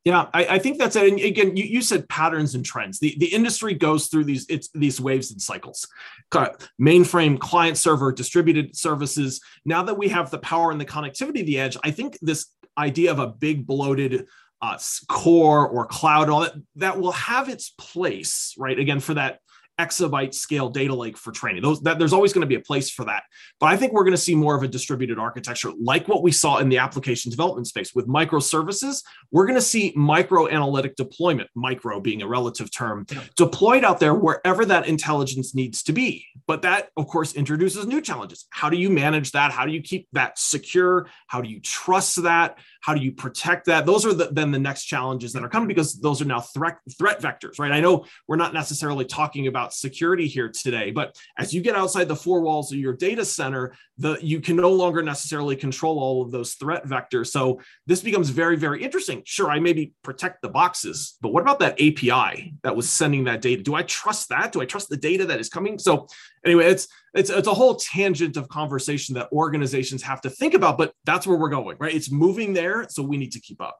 Yeah, 0.03 0.27
I, 0.35 0.45
I, 0.45 0.59
think 0.59 0.77
that's 0.77 0.95
it. 0.95 1.11
And 1.11 1.19
again, 1.19 1.57
you, 1.57 1.63
you 1.63 1.81
said 1.81 2.07
patterns 2.09 2.53
and 2.53 2.63
trends. 2.63 2.99
The, 2.99 3.15
the 3.17 3.33
industry 3.33 3.73
goes 3.73 4.07
through 4.07 4.25
these 4.25 4.45
it's 4.49 4.69
these 4.69 5.01
waves 5.01 5.31
and 5.31 5.41
cycles. 5.41 5.87
Mainframe, 6.31 7.39
client 7.39 7.77
server, 7.77 8.11
distributed 8.11 8.75
services. 8.75 9.41
Now 9.65 9.81
that 9.83 9.97
we 9.97 10.09
have 10.09 10.29
the 10.29 10.37
power 10.37 10.69
and 10.69 10.79
the 10.79 10.85
connectivity 10.85 11.39
of 11.39 11.47
the 11.47 11.59
edge, 11.59 11.75
I 11.83 11.89
think 11.89 12.19
this 12.21 12.47
idea 12.77 13.11
of 13.11 13.17
a 13.17 13.27
big 13.27 13.65
bloated 13.65 14.27
uh, 14.61 14.77
core 15.07 15.67
or 15.67 15.87
cloud, 15.87 16.29
all 16.29 16.41
that 16.41 16.53
that 16.75 16.99
will 16.99 17.13
have 17.13 17.49
its 17.49 17.69
place, 17.71 18.53
right? 18.59 18.77
Again, 18.77 18.99
for 18.99 19.15
that 19.15 19.39
exabyte 19.79 20.33
scale 20.33 20.69
data 20.69 20.93
lake 20.93 21.17
for 21.17 21.31
training. 21.31 21.61
Those 21.61 21.81
that 21.81 21.99
there's 21.99 22.13
always 22.13 22.33
going 22.33 22.41
to 22.41 22.47
be 22.47 22.55
a 22.55 22.61
place 22.61 22.89
for 22.89 23.05
that. 23.05 23.23
But 23.59 23.67
I 23.67 23.77
think 23.77 23.93
we're 23.93 24.03
going 24.03 24.11
to 24.11 24.17
see 24.17 24.35
more 24.35 24.55
of 24.55 24.63
a 24.63 24.67
distributed 24.67 25.19
architecture 25.19 25.71
like 25.79 26.07
what 26.07 26.23
we 26.23 26.31
saw 26.31 26.57
in 26.57 26.69
the 26.69 26.77
application 26.77 27.29
development 27.29 27.67
space 27.67 27.93
with 27.93 28.07
microservices. 28.07 29.03
We're 29.31 29.45
going 29.45 29.55
to 29.57 29.61
see 29.61 29.93
micro 29.95 30.47
analytic 30.47 30.95
deployment, 30.95 31.49
micro 31.55 31.99
being 31.99 32.21
a 32.21 32.27
relative 32.27 32.71
term, 32.71 33.05
yeah. 33.11 33.21
deployed 33.35 33.83
out 33.83 33.99
there 33.99 34.13
wherever 34.13 34.65
that 34.65 34.87
intelligence 34.87 35.53
needs 35.53 35.83
to 35.83 35.93
be. 35.93 36.25
But 36.47 36.61
that 36.61 36.89
of 36.95 37.07
course 37.07 37.33
introduces 37.33 37.85
new 37.85 38.01
challenges. 38.01 38.45
How 38.49 38.69
do 38.69 38.77
you 38.77 38.89
manage 38.89 39.31
that? 39.31 39.51
How 39.51 39.65
do 39.65 39.71
you 39.71 39.81
keep 39.81 40.07
that 40.13 40.39
secure? 40.39 41.07
How 41.27 41.41
do 41.41 41.49
you 41.49 41.59
trust 41.59 42.23
that? 42.23 42.57
How 42.81 42.93
do 42.93 43.01
you 43.01 43.11
protect 43.11 43.65
that? 43.65 43.85
Those 43.85 44.05
are 44.05 44.13
the, 44.13 44.29
then 44.31 44.51
the 44.51 44.59
next 44.59 44.85
challenges 44.85 45.33
that 45.33 45.43
are 45.43 45.49
coming 45.49 45.67
because 45.67 45.99
those 45.99 46.21
are 46.21 46.25
now 46.25 46.39
threat 46.39 46.77
threat 46.97 47.19
vectors, 47.19 47.59
right? 47.59 47.71
I 47.71 47.81
know 47.81 48.05
we're 48.27 48.35
not 48.35 48.53
necessarily 48.53 49.05
talking 49.05 49.47
about 49.65 49.73
security 49.73 50.27
here 50.27 50.49
today, 50.49 50.91
but 50.91 51.17
as 51.37 51.53
you 51.53 51.61
get 51.61 51.75
outside 51.75 52.07
the 52.07 52.15
four 52.15 52.41
walls 52.41 52.71
of 52.71 52.77
your 52.77 52.93
data 52.93 53.25
center, 53.25 53.73
the 53.97 54.17
you 54.21 54.39
can 54.39 54.55
no 54.55 54.71
longer 54.71 55.01
necessarily 55.01 55.55
control 55.55 55.99
all 55.99 56.21
of 56.21 56.31
those 56.31 56.53
threat 56.53 56.85
vectors. 56.85 57.27
So 57.27 57.59
this 57.87 58.01
becomes 58.01 58.29
very 58.29 58.55
very 58.55 58.83
interesting. 58.83 59.23
Sure, 59.25 59.49
I 59.49 59.59
maybe 59.59 59.93
protect 60.03 60.41
the 60.41 60.49
boxes, 60.49 61.17
but 61.21 61.33
what 61.33 61.41
about 61.41 61.59
that 61.59 61.73
API 61.73 62.53
that 62.63 62.75
was 62.75 62.87
sending 62.89 63.23
that 63.23 63.41
data? 63.41 63.63
Do 63.63 63.73
I 63.73 63.83
trust 63.83 64.29
that? 64.29 64.51
Do 64.51 64.61
I 64.61 64.65
trust 64.65 64.89
the 64.89 64.97
data 64.97 65.25
that 65.25 65.39
is 65.39 65.49
coming? 65.49 65.79
So 65.79 66.07
anyway, 66.45 66.65
it's 66.67 66.87
it's 67.15 67.29
it's 67.29 67.47
a 67.47 67.53
whole 67.53 67.75
tangent 67.75 68.37
of 68.37 68.47
conversation 68.49 69.15
that 69.15 69.29
organizations 69.31 70.03
have 70.03 70.21
to 70.21 70.29
think 70.29 70.53
about, 70.53 70.77
but 70.77 70.93
that's 71.05 71.25
where 71.25 71.37
we're 71.37 71.49
going, 71.49 71.77
right? 71.79 71.93
It's 71.93 72.11
moving 72.11 72.53
there, 72.53 72.85
so 72.89 73.01
we 73.01 73.17
need 73.17 73.31
to 73.31 73.39
keep 73.39 73.61
up. 73.61 73.79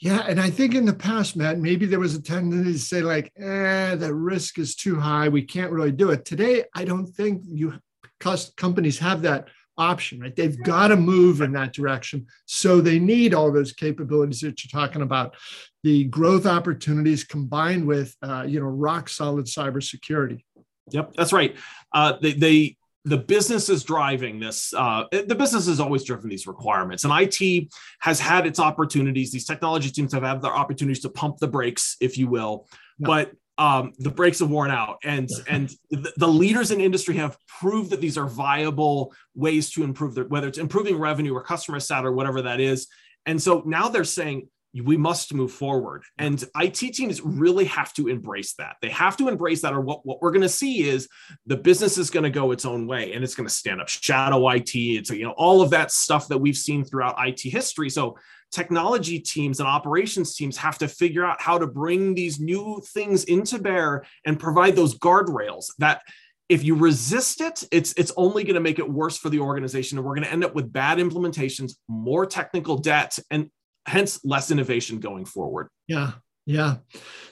Yeah, 0.00 0.26
and 0.28 0.40
I 0.40 0.50
think 0.50 0.74
in 0.74 0.84
the 0.84 0.92
past, 0.92 1.36
Matt, 1.36 1.58
maybe 1.58 1.86
there 1.86 2.00
was 2.00 2.14
a 2.14 2.22
tendency 2.22 2.72
to 2.72 2.78
say 2.78 3.00
like, 3.00 3.32
"eh, 3.38 3.94
the 3.94 4.12
risk 4.12 4.58
is 4.58 4.74
too 4.74 4.98
high. 4.98 5.28
We 5.28 5.42
can't 5.42 5.72
really 5.72 5.92
do 5.92 6.10
it." 6.10 6.24
Today, 6.24 6.64
I 6.74 6.84
don't 6.84 7.06
think 7.06 7.42
you 7.46 7.78
because 8.18 8.52
companies 8.56 8.98
have 8.98 9.22
that 9.22 9.48
option, 9.76 10.20
right? 10.20 10.34
They've 10.34 10.62
got 10.62 10.88
to 10.88 10.96
move 10.96 11.40
in 11.40 11.52
that 11.52 11.72
direction. 11.72 12.26
So 12.46 12.80
they 12.80 12.98
need 12.98 13.34
all 13.34 13.52
those 13.52 13.72
capabilities 13.72 14.40
that 14.40 14.62
you're 14.64 14.80
talking 14.80 15.02
about, 15.02 15.34
the 15.82 16.04
growth 16.04 16.46
opportunities 16.46 17.24
combined 17.24 17.86
with, 17.86 18.14
uh, 18.22 18.44
you 18.46 18.60
know, 18.60 18.66
rock 18.66 19.08
solid 19.08 19.46
cybersecurity. 19.46 20.44
Yep, 20.90 21.14
that's 21.16 21.32
right. 21.32 21.56
Uh, 21.92 22.14
they, 22.20 22.32
they 22.32 22.76
the 23.04 23.18
business 23.18 23.68
is 23.68 23.84
driving 23.84 24.40
this. 24.40 24.72
Uh, 24.72 25.04
the 25.10 25.34
business 25.34 25.66
has 25.66 25.78
always 25.78 26.04
driven 26.04 26.30
these 26.30 26.46
requirements, 26.46 27.04
and 27.04 27.12
IT 27.14 27.68
has 28.00 28.18
had 28.18 28.46
its 28.46 28.58
opportunities. 28.58 29.30
These 29.30 29.44
technology 29.44 29.90
teams 29.90 30.12
have 30.12 30.22
had 30.22 30.40
their 30.40 30.54
opportunities 30.54 31.02
to 31.02 31.10
pump 31.10 31.38
the 31.38 31.48
brakes, 31.48 31.96
if 32.00 32.16
you 32.16 32.28
will, 32.28 32.66
yeah. 32.98 33.06
but 33.06 33.32
um, 33.58 33.92
the 33.98 34.10
brakes 34.10 34.40
have 34.40 34.50
worn 34.50 34.70
out, 34.70 34.98
and 35.04 35.28
and 35.48 35.70
the, 35.90 36.12
the, 36.16 36.26
leaders 36.26 36.70
in 36.70 36.80
industry 36.80 37.16
have 37.16 37.36
proved 37.46 37.90
that 37.90 38.00
these 38.00 38.18
are 38.18 38.26
viable 38.26 39.14
ways 39.34 39.70
to 39.72 39.84
improve 39.84 40.14
their 40.14 40.24
whether 40.24 40.48
it's 40.48 40.58
improving 40.58 40.98
revenue 40.98 41.34
or 41.34 41.42
customer 41.42 41.80
sat 41.80 42.04
or 42.04 42.12
whatever 42.12 42.42
that 42.42 42.58
is. 42.58 42.88
And 43.26 43.40
so 43.40 43.62
now 43.64 43.88
they're 43.88 44.04
saying 44.04 44.48
we 44.82 44.96
must 44.96 45.32
move 45.32 45.52
forward. 45.52 46.02
And 46.18 46.42
IT 46.56 46.74
teams 46.74 47.20
really 47.20 47.66
have 47.66 47.92
to 47.94 48.08
embrace 48.08 48.54
that. 48.54 48.76
They 48.82 48.90
have 48.90 49.16
to 49.18 49.28
embrace 49.28 49.62
that, 49.62 49.72
or 49.72 49.80
what, 49.80 50.04
what 50.04 50.20
we're 50.20 50.32
going 50.32 50.42
to 50.42 50.48
see 50.48 50.82
is 50.82 51.08
the 51.46 51.56
business 51.56 51.96
is 51.96 52.10
going 52.10 52.24
to 52.24 52.30
go 52.30 52.50
its 52.50 52.64
own 52.64 52.86
way 52.86 53.12
and 53.12 53.22
it's 53.22 53.34
going 53.34 53.48
to 53.48 53.54
stand 53.54 53.80
up 53.80 53.88
shadow 53.88 54.48
IT. 54.48 54.74
It's 54.74 55.10
you 55.10 55.24
know 55.24 55.34
all 55.36 55.62
of 55.62 55.70
that 55.70 55.90
stuff 55.90 56.28
that 56.28 56.38
we've 56.38 56.56
seen 56.56 56.84
throughout 56.84 57.16
IT 57.18 57.40
history. 57.40 57.88
So 57.88 58.16
technology 58.50 59.18
teams 59.18 59.60
and 59.60 59.68
operations 59.68 60.36
teams 60.36 60.56
have 60.56 60.78
to 60.78 60.88
figure 60.88 61.24
out 61.24 61.40
how 61.40 61.58
to 61.58 61.66
bring 61.66 62.14
these 62.14 62.38
new 62.38 62.80
things 62.92 63.24
into 63.24 63.58
bear 63.58 64.04
and 64.24 64.38
provide 64.38 64.76
those 64.76 64.96
guardrails 64.98 65.66
that 65.78 66.02
if 66.48 66.62
you 66.62 66.76
resist 66.76 67.40
it 67.40 67.64
it's 67.72 67.92
it's 67.96 68.12
only 68.16 68.44
going 68.44 68.54
to 68.54 68.60
make 68.60 68.78
it 68.78 68.88
worse 68.88 69.16
for 69.16 69.28
the 69.28 69.40
organization 69.40 69.98
and 69.98 70.06
we're 70.06 70.14
going 70.14 70.26
to 70.26 70.32
end 70.32 70.44
up 70.44 70.54
with 70.54 70.72
bad 70.72 70.98
implementations 70.98 71.72
more 71.88 72.26
technical 72.26 72.76
debt 72.76 73.18
and 73.30 73.50
hence 73.86 74.24
less 74.24 74.50
innovation 74.50 74.98
going 74.98 75.24
forward. 75.24 75.68
Yeah, 75.88 76.12
yeah. 76.46 76.76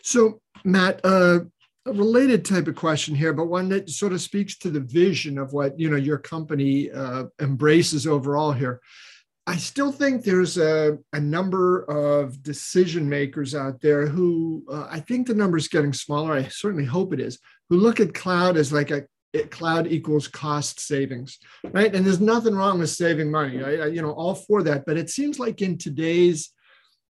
So, 0.03 0.41
Matt, 0.65 1.01
uh, 1.05 1.41
a 1.87 1.93
related 1.93 2.45
type 2.45 2.69
of 2.69 2.77
question 2.77 3.15
here, 3.15 3.33
but 3.33 3.47
one 3.47 3.69
that 3.71 3.91
sort 3.91 4.13
of 4.13 4.21
speaks 4.21 4.57
to 4.59 4.71
the 4.71 4.81
vision 4.81 5.39
of 5.39 5.53
what 5.53 5.79
you 5.79 5.91
know 5.91 5.97
your 5.97 6.19
company 6.19 6.91
uh, 6.91 7.25
embraces 7.41 8.07
overall 8.07 8.53
here. 8.53 8.81
I 9.45 9.57
still 9.57 9.91
think 9.91 10.23
there's 10.23 10.57
a, 10.57 10.99
a 11.13 11.19
number 11.19 11.83
of 11.85 12.45
decision 12.45 13.09
makers 13.09 13.57
out 13.57 13.81
there 13.81 14.07
who 14.07 14.65
uh, 14.71 14.87
I 14.89 15.01
think 15.01 15.27
the 15.27 15.35
number 15.35 15.57
is 15.57 15.67
getting 15.67 15.93
smaller. 15.93 16.33
I 16.33 16.45
certainly 16.45 16.85
hope 16.85 17.13
it 17.13 17.21
is. 17.21 17.41
Who 17.69 17.79
look 17.79 17.99
at 17.99 18.15
cloud 18.15 18.57
as 18.57 18.73
like 18.73 18.93
a 18.93 19.03
it, 19.33 19.51
cloud 19.51 19.87
equals 19.87 20.29
cost 20.29 20.81
savings, 20.81 21.39
right? 21.73 21.95
And 21.95 22.05
there's 22.05 22.21
nothing 22.21 22.55
wrong 22.55 22.79
with 22.79 22.91
saving 22.91 23.31
money. 23.31 23.63
I, 23.63 23.77
I, 23.77 23.87
you 23.87 24.03
know, 24.03 24.13
all 24.13 24.35
for 24.35 24.63
that. 24.65 24.85
But 24.85 24.99
it 24.99 25.11
seems 25.11 25.39
like 25.39 25.63
in 25.63 25.79
today's 25.79 26.51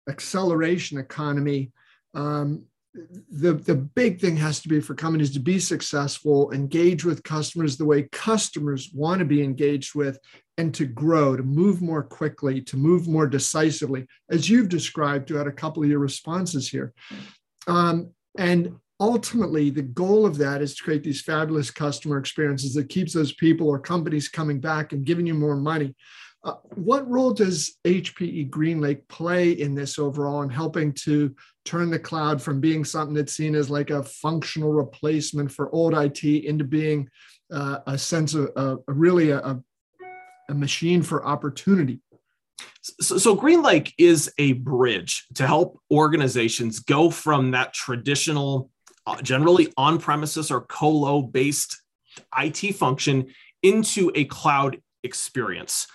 acceleration 0.07 0.99
economy, 0.99 1.71
um, 2.13 2.65
the, 3.31 3.53
the 3.53 3.73
big 3.75 4.21
thing 4.21 4.37
has 4.37 4.59
to 4.61 4.69
be 4.69 4.79
for 4.79 4.93
companies 4.93 5.31
to 5.31 5.39
be 5.39 5.57
successful, 5.57 6.51
engage 6.51 7.03
with 7.03 7.23
customers 7.23 7.75
the 7.75 7.85
way 7.85 8.03
customers 8.11 8.91
want 8.93 9.19
to 9.19 9.25
be 9.25 9.41
engaged 9.41 9.95
with, 9.95 10.19
and 10.59 10.71
to 10.75 10.85
grow, 10.85 11.35
to 11.35 11.41
move 11.41 11.81
more 11.81 12.03
quickly, 12.03 12.61
to 12.61 12.77
move 12.77 13.07
more 13.07 13.25
decisively, 13.25 14.05
as 14.29 14.47
you've 14.47 14.69
described 14.69 15.27
throughout 15.27 15.47
a 15.47 15.51
couple 15.51 15.81
of 15.81 15.89
your 15.89 15.97
responses 15.97 16.69
here. 16.69 16.93
Um, 17.65 18.11
and 18.37 18.75
ultimately 19.03 19.69
the 19.69 19.81
goal 19.81 20.25
of 20.25 20.37
that 20.37 20.61
is 20.61 20.75
to 20.75 20.83
create 20.83 21.03
these 21.03 21.21
fabulous 21.21 21.69
customer 21.69 22.17
experiences 22.17 22.73
that 22.73 22.87
keeps 22.87 23.11
those 23.11 23.33
people 23.33 23.67
or 23.67 23.77
companies 23.77 24.29
coming 24.29 24.61
back 24.61 24.93
and 24.93 25.05
giving 25.05 25.27
you 25.27 25.33
more 25.33 25.57
money. 25.57 25.93
Uh, 26.45 26.53
what 26.75 27.09
role 27.09 27.33
does 27.33 27.77
hpe 27.85 28.49
greenlake 28.49 29.05
play 29.09 29.51
in 29.51 29.75
this 29.75 29.99
overall 29.99 30.41
in 30.41 30.49
helping 30.49 30.93
to 30.93 31.35
turn 31.65 31.89
the 31.89 31.99
cloud 31.99 32.41
from 32.41 32.61
being 32.61 32.85
something 32.85 33.13
that's 33.13 33.35
seen 33.35 33.55
as 33.55 33.69
like 33.69 33.89
a 33.89 34.03
functional 34.03 34.71
replacement 34.71 35.51
for 35.51 35.69
old 35.75 35.93
it 35.93 36.23
into 36.23 36.63
being 36.63 37.09
uh, 37.51 37.79
a 37.87 37.97
sense 37.97 38.33
of 38.33 38.51
uh, 38.55 38.77
really 38.87 39.31
a, 39.31 39.61
a 40.49 40.53
machine 40.53 41.01
for 41.01 41.25
opportunity? 41.25 41.99
So, 42.81 43.17
so 43.17 43.35
GreenLake 43.35 43.93
is 43.97 44.31
a 44.37 44.53
bridge 44.53 45.25
to 45.35 45.45
help 45.45 45.79
organizations 45.91 46.79
go 46.79 47.09
from 47.09 47.51
that 47.51 47.73
traditional 47.73 48.69
generally 49.21 49.71
on 49.77 49.99
premises 49.99 50.51
or 50.51 50.61
colo 50.61 51.21
based 51.21 51.81
IT 52.37 52.75
function 52.75 53.27
into 53.61 54.11
a 54.15 54.25
cloud 54.25 54.79
experience. 55.03 55.87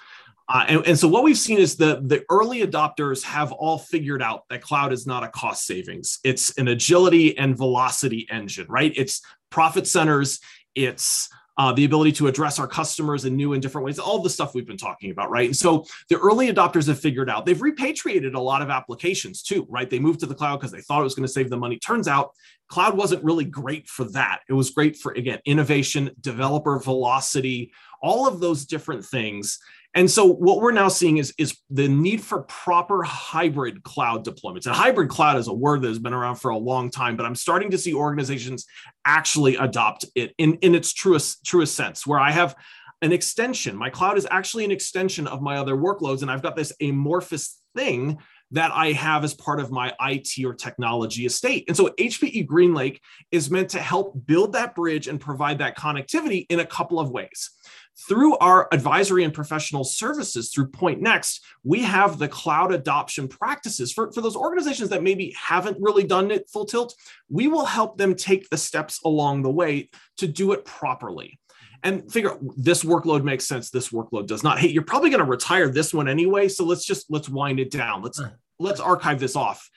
Uh, 0.50 0.64
and, 0.66 0.86
and, 0.86 0.98
so 0.98 1.06
what 1.06 1.22
we've 1.22 1.36
seen 1.36 1.58
is 1.58 1.76
the, 1.76 2.00
the 2.02 2.24
early 2.30 2.66
adopters 2.66 3.22
have 3.22 3.52
all 3.52 3.76
figured 3.76 4.22
out 4.22 4.44
that 4.48 4.62
cloud 4.62 4.94
is 4.94 5.06
not 5.06 5.22
a 5.22 5.28
cost 5.28 5.66
savings. 5.66 6.20
It's 6.24 6.56
an 6.56 6.68
agility 6.68 7.36
and 7.36 7.54
velocity 7.54 8.26
engine, 8.30 8.66
right? 8.68 8.92
It's 8.96 9.20
profit 9.50 9.86
centers, 9.86 10.40
it's 10.74 11.28
uh, 11.58 11.72
the 11.72 11.84
ability 11.84 12.12
to 12.12 12.28
address 12.28 12.60
our 12.60 12.68
customers 12.68 13.24
in 13.24 13.36
new 13.36 13.52
and 13.52 13.60
different 13.60 13.84
ways, 13.84 13.98
all 13.98 14.22
the 14.22 14.30
stuff 14.30 14.54
we've 14.54 14.66
been 14.66 14.76
talking 14.76 15.10
about, 15.10 15.28
right? 15.28 15.46
And 15.46 15.56
so 15.56 15.84
the 16.08 16.16
early 16.18 16.52
adopters 16.52 16.86
have 16.86 17.00
figured 17.00 17.28
out 17.28 17.44
they've 17.44 17.60
repatriated 17.60 18.34
a 18.34 18.40
lot 18.40 18.62
of 18.62 18.70
applications 18.70 19.42
too, 19.42 19.66
right? 19.68 19.90
They 19.90 19.98
moved 19.98 20.20
to 20.20 20.26
the 20.26 20.36
cloud 20.36 20.58
because 20.58 20.70
they 20.70 20.80
thought 20.80 21.00
it 21.00 21.04
was 21.04 21.16
going 21.16 21.26
to 21.26 21.32
save 21.32 21.50
them 21.50 21.60
money. 21.60 21.78
Turns 21.78 22.06
out 22.06 22.30
cloud 22.68 22.96
wasn't 22.96 23.24
really 23.24 23.44
great 23.44 23.88
for 23.88 24.04
that. 24.04 24.40
It 24.48 24.52
was 24.52 24.70
great 24.70 24.96
for, 24.96 25.12
again, 25.12 25.40
innovation, 25.44 26.10
developer 26.20 26.78
velocity, 26.78 27.72
all 28.00 28.28
of 28.28 28.38
those 28.38 28.64
different 28.64 29.04
things. 29.04 29.58
And 29.94 30.10
so 30.10 30.26
what 30.26 30.60
we're 30.60 30.72
now 30.72 30.88
seeing 30.88 31.16
is, 31.16 31.32
is 31.38 31.56
the 31.70 31.88
need 31.88 32.20
for 32.20 32.42
proper 32.42 33.02
hybrid 33.02 33.82
cloud 33.82 34.24
deployments. 34.24 34.66
And 34.66 34.74
hybrid 34.74 35.08
cloud 35.08 35.38
is 35.38 35.48
a 35.48 35.52
word 35.52 35.82
that 35.82 35.88
has 35.88 35.98
been 35.98 36.12
around 36.12 36.36
for 36.36 36.50
a 36.50 36.58
long 36.58 36.90
time, 36.90 37.16
but 37.16 37.24
I'm 37.24 37.34
starting 37.34 37.70
to 37.70 37.78
see 37.78 37.94
organizations 37.94 38.66
actually 39.04 39.56
adopt 39.56 40.04
it 40.14 40.34
in, 40.38 40.54
in 40.56 40.74
its 40.74 40.92
truest, 40.92 41.44
truest 41.44 41.74
sense, 41.74 42.06
where 42.06 42.20
I 42.20 42.30
have 42.30 42.54
an 43.00 43.12
extension. 43.12 43.76
My 43.76 43.90
cloud 43.90 44.18
is 44.18 44.26
actually 44.30 44.64
an 44.64 44.70
extension 44.70 45.26
of 45.26 45.40
my 45.40 45.56
other 45.56 45.76
workloads. 45.76 46.22
And 46.22 46.30
I've 46.30 46.42
got 46.42 46.56
this 46.56 46.72
amorphous 46.80 47.60
thing 47.76 48.18
that 48.50 48.72
I 48.72 48.92
have 48.92 49.24
as 49.24 49.34
part 49.34 49.60
of 49.60 49.70
my 49.70 49.92
IT 50.00 50.44
or 50.44 50.54
technology 50.54 51.26
estate. 51.26 51.64
And 51.68 51.76
so 51.76 51.88
HPE 51.98 52.46
GreenLake 52.46 53.00
is 53.30 53.50
meant 53.50 53.70
to 53.70 53.78
help 53.78 54.26
build 54.26 54.54
that 54.54 54.74
bridge 54.74 55.06
and 55.06 55.20
provide 55.20 55.58
that 55.58 55.76
connectivity 55.76 56.46
in 56.48 56.60
a 56.60 56.66
couple 56.66 56.98
of 56.98 57.10
ways. 57.10 57.50
Through 58.06 58.36
our 58.38 58.68
advisory 58.70 59.24
and 59.24 59.34
professional 59.34 59.82
services 59.82 60.50
through 60.50 60.68
Pointnext, 60.68 61.40
we 61.64 61.82
have 61.82 62.18
the 62.18 62.28
cloud 62.28 62.72
adoption 62.72 63.26
practices. 63.26 63.92
For, 63.92 64.12
for 64.12 64.20
those 64.20 64.36
organizations 64.36 64.90
that 64.90 65.02
maybe 65.02 65.34
haven't 65.36 65.78
really 65.80 66.04
done 66.04 66.30
it 66.30 66.48
full 66.48 66.64
tilt. 66.64 66.94
We 67.28 67.48
will 67.48 67.64
help 67.64 67.98
them 67.98 68.14
take 68.14 68.48
the 68.50 68.56
steps 68.56 69.00
along 69.04 69.42
the 69.42 69.50
way 69.50 69.90
to 70.18 70.28
do 70.28 70.52
it 70.52 70.64
properly. 70.64 71.40
And 71.82 72.10
figure 72.10 72.32
out 72.32 72.40
this 72.56 72.84
workload 72.84 73.22
makes 73.22 73.46
sense 73.46 73.70
this 73.70 73.90
workload 73.90 74.26
does 74.26 74.42
not. 74.42 74.58
Hey 74.58 74.68
you're 74.68 74.82
probably 74.82 75.10
going 75.10 75.24
to 75.24 75.30
retire 75.30 75.68
this 75.68 75.94
one 75.94 76.08
anyway 76.08 76.48
so 76.48 76.64
let's 76.64 76.84
just 76.84 77.06
let's 77.08 77.28
wind 77.28 77.60
it 77.60 77.70
down. 77.70 78.02
Let's 78.02 78.20
let's 78.58 78.80
archive 78.80 79.20
this 79.20 79.36
off 79.36 79.70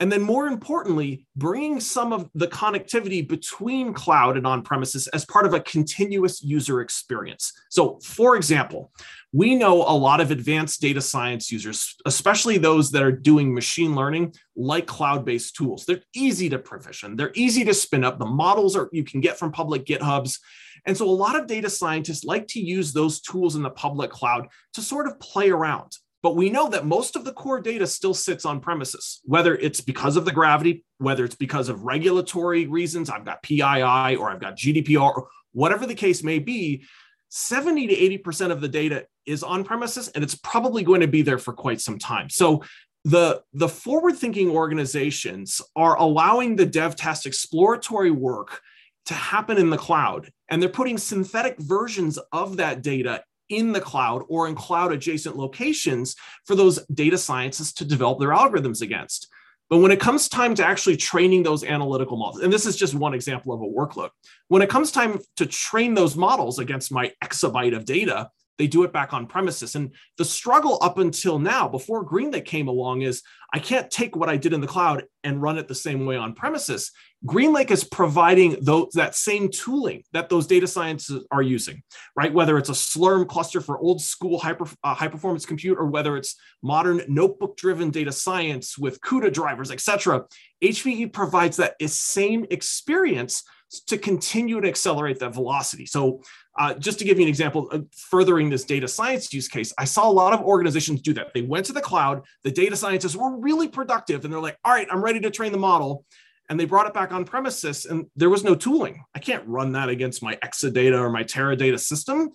and 0.00 0.10
then, 0.10 0.22
more 0.22 0.46
importantly, 0.46 1.26
bringing 1.36 1.78
some 1.78 2.14
of 2.14 2.30
the 2.34 2.48
connectivity 2.48 3.26
between 3.26 3.92
cloud 3.92 4.38
and 4.38 4.46
on 4.46 4.62
premises 4.62 5.06
as 5.08 5.26
part 5.26 5.44
of 5.44 5.52
a 5.52 5.60
continuous 5.60 6.42
user 6.42 6.80
experience. 6.80 7.52
So, 7.68 8.00
for 8.02 8.34
example, 8.34 8.92
we 9.34 9.54
know 9.54 9.82
a 9.82 9.92
lot 9.92 10.22
of 10.22 10.30
advanced 10.30 10.80
data 10.80 11.02
science 11.02 11.52
users, 11.52 11.96
especially 12.06 12.56
those 12.56 12.90
that 12.92 13.02
are 13.02 13.12
doing 13.12 13.52
machine 13.52 13.94
learning, 13.94 14.34
like 14.56 14.86
cloud 14.86 15.26
based 15.26 15.54
tools. 15.54 15.84
They're 15.84 16.02
easy 16.14 16.48
to 16.48 16.58
provision, 16.58 17.16
they're 17.16 17.32
easy 17.34 17.62
to 17.64 17.74
spin 17.74 18.02
up. 18.02 18.18
The 18.18 18.24
models 18.24 18.76
are 18.76 18.88
you 18.92 19.04
can 19.04 19.20
get 19.20 19.38
from 19.38 19.52
public 19.52 19.84
GitHubs. 19.84 20.38
And 20.86 20.96
so, 20.96 21.04
a 21.04 21.10
lot 21.10 21.38
of 21.38 21.46
data 21.46 21.68
scientists 21.68 22.24
like 22.24 22.46
to 22.48 22.60
use 22.60 22.94
those 22.94 23.20
tools 23.20 23.54
in 23.54 23.62
the 23.62 23.68
public 23.68 24.10
cloud 24.10 24.48
to 24.72 24.80
sort 24.80 25.06
of 25.06 25.20
play 25.20 25.50
around 25.50 25.92
but 26.22 26.36
we 26.36 26.50
know 26.50 26.68
that 26.68 26.86
most 26.86 27.16
of 27.16 27.24
the 27.24 27.32
core 27.32 27.60
data 27.60 27.86
still 27.86 28.14
sits 28.14 28.44
on 28.44 28.60
premises, 28.60 29.20
whether 29.24 29.54
it's 29.54 29.80
because 29.80 30.16
of 30.16 30.24
the 30.24 30.32
gravity, 30.32 30.84
whether 30.98 31.24
it's 31.24 31.34
because 31.34 31.68
of 31.68 31.82
regulatory 31.82 32.66
reasons, 32.66 33.08
I've 33.08 33.24
got 33.24 33.42
PII 33.42 34.16
or 34.16 34.30
I've 34.30 34.40
got 34.40 34.56
GDPR, 34.56 35.16
or 35.16 35.28
whatever 35.52 35.86
the 35.86 35.94
case 35.94 36.22
may 36.22 36.38
be, 36.38 36.84
70 37.30 37.86
to 37.86 37.94
80% 38.22 38.50
of 38.50 38.60
the 38.60 38.68
data 38.68 39.06
is 39.24 39.42
on 39.42 39.64
premises 39.64 40.08
and 40.08 40.22
it's 40.22 40.34
probably 40.34 40.82
going 40.82 41.00
to 41.00 41.08
be 41.08 41.22
there 41.22 41.38
for 41.38 41.52
quite 41.52 41.80
some 41.80 41.98
time. 41.98 42.28
So 42.28 42.62
the, 43.04 43.42
the 43.54 43.68
forward 43.68 44.16
thinking 44.16 44.50
organizations 44.50 45.62
are 45.74 45.96
allowing 45.96 46.56
the 46.56 46.66
dev 46.66 46.96
test 46.96 47.24
exploratory 47.24 48.10
work 48.10 48.60
to 49.06 49.14
happen 49.14 49.56
in 49.56 49.70
the 49.70 49.78
cloud. 49.78 50.30
And 50.48 50.60
they're 50.60 50.68
putting 50.68 50.98
synthetic 50.98 51.58
versions 51.58 52.18
of 52.32 52.58
that 52.58 52.82
data 52.82 53.22
in 53.50 53.72
the 53.72 53.80
cloud 53.80 54.22
or 54.28 54.48
in 54.48 54.54
cloud 54.54 54.92
adjacent 54.92 55.36
locations 55.36 56.16
for 56.46 56.54
those 56.54 56.84
data 56.86 57.18
scientists 57.18 57.74
to 57.74 57.84
develop 57.84 58.18
their 58.18 58.30
algorithms 58.30 58.80
against. 58.80 59.28
But 59.68 59.78
when 59.78 59.92
it 59.92 60.00
comes 60.00 60.28
time 60.28 60.56
to 60.56 60.64
actually 60.64 60.96
training 60.96 61.44
those 61.44 61.62
analytical 61.62 62.16
models, 62.16 62.42
and 62.42 62.52
this 62.52 62.66
is 62.66 62.76
just 62.76 62.94
one 62.94 63.14
example 63.14 63.52
of 63.52 63.60
a 63.60 63.64
workload, 63.64 64.10
when 64.48 64.62
it 64.62 64.68
comes 64.68 64.90
time 64.90 65.20
to 65.36 65.46
train 65.46 65.94
those 65.94 66.16
models 66.16 66.58
against 66.58 66.90
my 66.90 67.12
exabyte 67.22 67.76
of 67.76 67.84
data, 67.84 68.30
they 68.58 68.66
do 68.66 68.82
it 68.82 68.92
back 68.92 69.12
on 69.12 69.26
premises. 69.26 69.74
And 69.74 69.94
the 70.18 70.24
struggle 70.24 70.78
up 70.82 70.98
until 70.98 71.38
now, 71.38 71.66
before 71.66 72.04
GreenLake 72.04 72.44
came 72.44 72.68
along, 72.68 73.02
is 73.02 73.22
I 73.52 73.58
can't 73.58 73.90
take 73.90 74.14
what 74.14 74.28
I 74.28 74.36
did 74.36 74.52
in 74.52 74.60
the 74.60 74.66
cloud 74.66 75.04
and 75.24 75.40
run 75.40 75.58
it 75.58 75.66
the 75.66 75.74
same 75.74 76.06
way 76.06 76.16
on 76.16 76.34
premises. 76.34 76.92
GreenLake 77.26 77.70
is 77.70 77.84
providing 77.84 78.56
those, 78.62 78.90
that 78.94 79.14
same 79.14 79.50
tooling 79.50 80.04
that 80.12 80.28
those 80.28 80.46
data 80.46 80.66
scientists 80.66 81.24
are 81.30 81.42
using, 81.42 81.82
right? 82.16 82.32
Whether 82.32 82.58
it's 82.58 82.68
a 82.68 82.72
Slurm 82.72 83.26
cluster 83.26 83.60
for 83.60 83.78
old 83.78 84.00
school 84.00 84.38
hyper, 84.38 84.66
uh, 84.84 84.94
high 84.94 85.08
performance 85.08 85.44
compute, 85.44 85.78
or 85.78 85.86
whether 85.86 86.16
it's 86.16 86.36
modern 86.62 87.02
notebook 87.08 87.56
driven 87.56 87.90
data 87.90 88.12
science 88.12 88.78
with 88.78 89.00
CUDA 89.00 89.32
drivers, 89.32 89.70
et 89.70 89.80
cetera, 89.80 90.24
HPE 90.62 91.12
provides 91.12 91.56
that 91.56 91.76
same 91.82 92.46
experience 92.50 93.42
to 93.86 93.98
continue 93.98 94.60
to 94.60 94.68
accelerate 94.68 95.18
that 95.20 95.34
velocity. 95.34 95.86
So 95.86 96.22
uh, 96.58 96.74
just 96.74 96.98
to 96.98 97.04
give 97.04 97.18
you 97.18 97.24
an 97.24 97.28
example, 97.28 97.70
of 97.70 97.86
furthering 97.92 98.50
this 98.50 98.64
data 98.64 98.88
science 98.88 99.32
use 99.32 99.48
case, 99.48 99.72
I 99.78 99.84
saw 99.84 100.08
a 100.08 100.12
lot 100.12 100.32
of 100.32 100.40
organizations 100.40 101.00
do 101.00 101.12
that. 101.14 101.32
They 101.32 101.42
went 101.42 101.66
to 101.66 101.72
the 101.72 101.80
cloud, 101.80 102.22
the 102.42 102.50
data 102.50 102.76
scientists 102.76 103.16
were 103.16 103.36
really 103.36 103.68
productive, 103.68 104.24
and 104.24 104.32
they're 104.32 104.40
like, 104.40 104.58
all 104.64 104.72
right, 104.72 104.88
I'm 104.90 105.02
ready 105.02 105.20
to 105.20 105.30
train 105.30 105.52
the 105.52 105.58
model. 105.58 106.04
And 106.48 106.58
they 106.58 106.64
brought 106.64 106.88
it 106.88 106.94
back 106.94 107.12
on 107.12 107.24
premises, 107.24 107.86
and 107.86 108.06
there 108.16 108.28
was 108.28 108.42
no 108.42 108.56
tooling. 108.56 109.04
I 109.14 109.20
can't 109.20 109.46
run 109.46 109.72
that 109.72 109.88
against 109.88 110.20
my 110.20 110.34
Exadata 110.36 110.98
or 111.00 111.08
my 111.08 111.22
Teradata 111.22 111.78
system. 111.78 112.30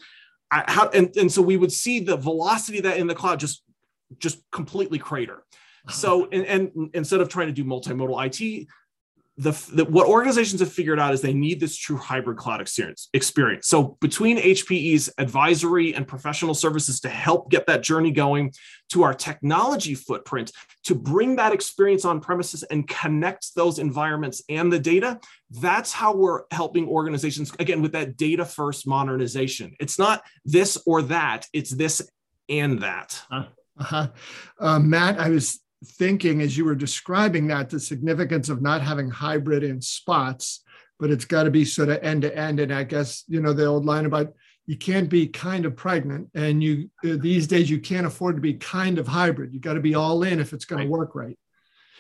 I, 0.49 0.63
how, 0.65 0.87
and, 0.89 1.13
and 1.17 1.29
so 1.29 1.41
we 1.41 1.57
would 1.57 1.71
see 1.71 1.99
the 1.99 2.15
velocity 2.15 2.79
that 2.81 2.97
in 2.97 3.07
the 3.07 3.15
cloud 3.15 3.41
just, 3.41 3.63
just 4.17 4.39
completely 4.51 4.99
crater. 4.99 5.43
So, 5.89 6.27
and, 6.31 6.45
and 6.45 6.89
instead 6.93 7.21
of 7.21 7.29
trying 7.29 7.47
to 7.47 7.53
do 7.53 7.63
multimodal 7.63 8.25
IT, 8.25 8.67
the, 9.37 9.51
the, 9.73 9.85
what 9.85 10.07
organizations 10.07 10.61
have 10.61 10.71
figured 10.71 10.99
out 10.99 11.13
is 11.13 11.21
they 11.21 11.33
need 11.33 11.59
this 11.59 11.75
true 11.75 11.97
hybrid 11.97 12.37
cloud 12.37 12.61
experience 12.61 13.09
experience. 13.13 13.67
So 13.67 13.97
between 13.99 14.37
hpe's 14.37 15.09
advisory 15.17 15.93
and 15.93 16.07
professional 16.07 16.53
services 16.53 17.01
to 17.01 17.09
help 17.09 17.51
get 17.51 17.67
that 17.67 17.83
journey 17.83 18.11
going 18.11 18.53
to 18.89 19.03
our 19.03 19.13
technology 19.13 19.93
footprint 19.93 20.51
to 20.85 20.95
bring 20.95 21.35
that 21.35 21.53
experience 21.53 22.05
on 22.05 22.21
premises 22.21 22.63
and 22.63 22.87
connect 22.87 23.55
those 23.55 23.79
environments 23.79 24.41
and 24.47 24.71
the 24.71 24.79
data 24.79 25.19
that's 25.49 25.91
how 25.91 26.15
we're 26.15 26.43
helping 26.51 26.87
organizations 26.87 27.51
again 27.59 27.81
with 27.81 27.91
that 27.91 28.17
data 28.17 28.45
first 28.45 28.87
modernization. 28.87 29.75
It's 29.79 29.99
not 29.99 30.23
this 30.43 30.77
or 30.85 31.01
that 31.03 31.47
it's 31.53 31.71
this 31.71 32.01
and 32.49 32.81
that. 32.81 33.21
Uh-huh. 33.31 34.07
Uh, 34.57 34.79
matt 34.79 35.19
i 35.19 35.27
was 35.27 35.59
thinking 35.85 36.41
as 36.41 36.57
you 36.57 36.65
were 36.65 36.75
describing 36.75 37.47
that 37.47 37.69
the 37.69 37.79
significance 37.79 38.49
of 38.49 38.61
not 38.61 38.81
having 38.81 39.09
hybrid 39.09 39.63
in 39.63 39.81
spots 39.81 40.63
but 40.99 41.11
it's 41.11 41.25
got 41.25 41.43
to 41.43 41.51
be 41.51 41.65
sort 41.65 41.89
of 41.89 42.01
end 42.03 42.21
to 42.21 42.37
end 42.37 42.59
and 42.59 42.73
i 42.73 42.83
guess 42.83 43.23
you 43.27 43.41
know 43.41 43.53
the 43.53 43.65
old 43.65 43.85
line 43.85 44.05
about 44.05 44.33
you 44.67 44.75
can't 44.75 45.09
be 45.09 45.27
kind 45.27 45.65
of 45.65 45.75
pregnant 45.75 46.29
and 46.33 46.63
you 46.63 46.89
uh, 47.05 47.15
these 47.19 47.47
days 47.47 47.69
you 47.69 47.79
can't 47.79 48.07
afford 48.07 48.35
to 48.35 48.41
be 48.41 48.53
kind 48.53 48.97
of 48.97 49.07
hybrid 49.07 49.53
you 49.53 49.59
got 49.59 49.73
to 49.73 49.79
be 49.79 49.95
all 49.95 50.23
in 50.23 50.39
if 50.39 50.53
it's 50.53 50.65
going 50.65 50.79
right. 50.79 50.85
to 50.85 50.91
work 50.91 51.15
right 51.15 51.37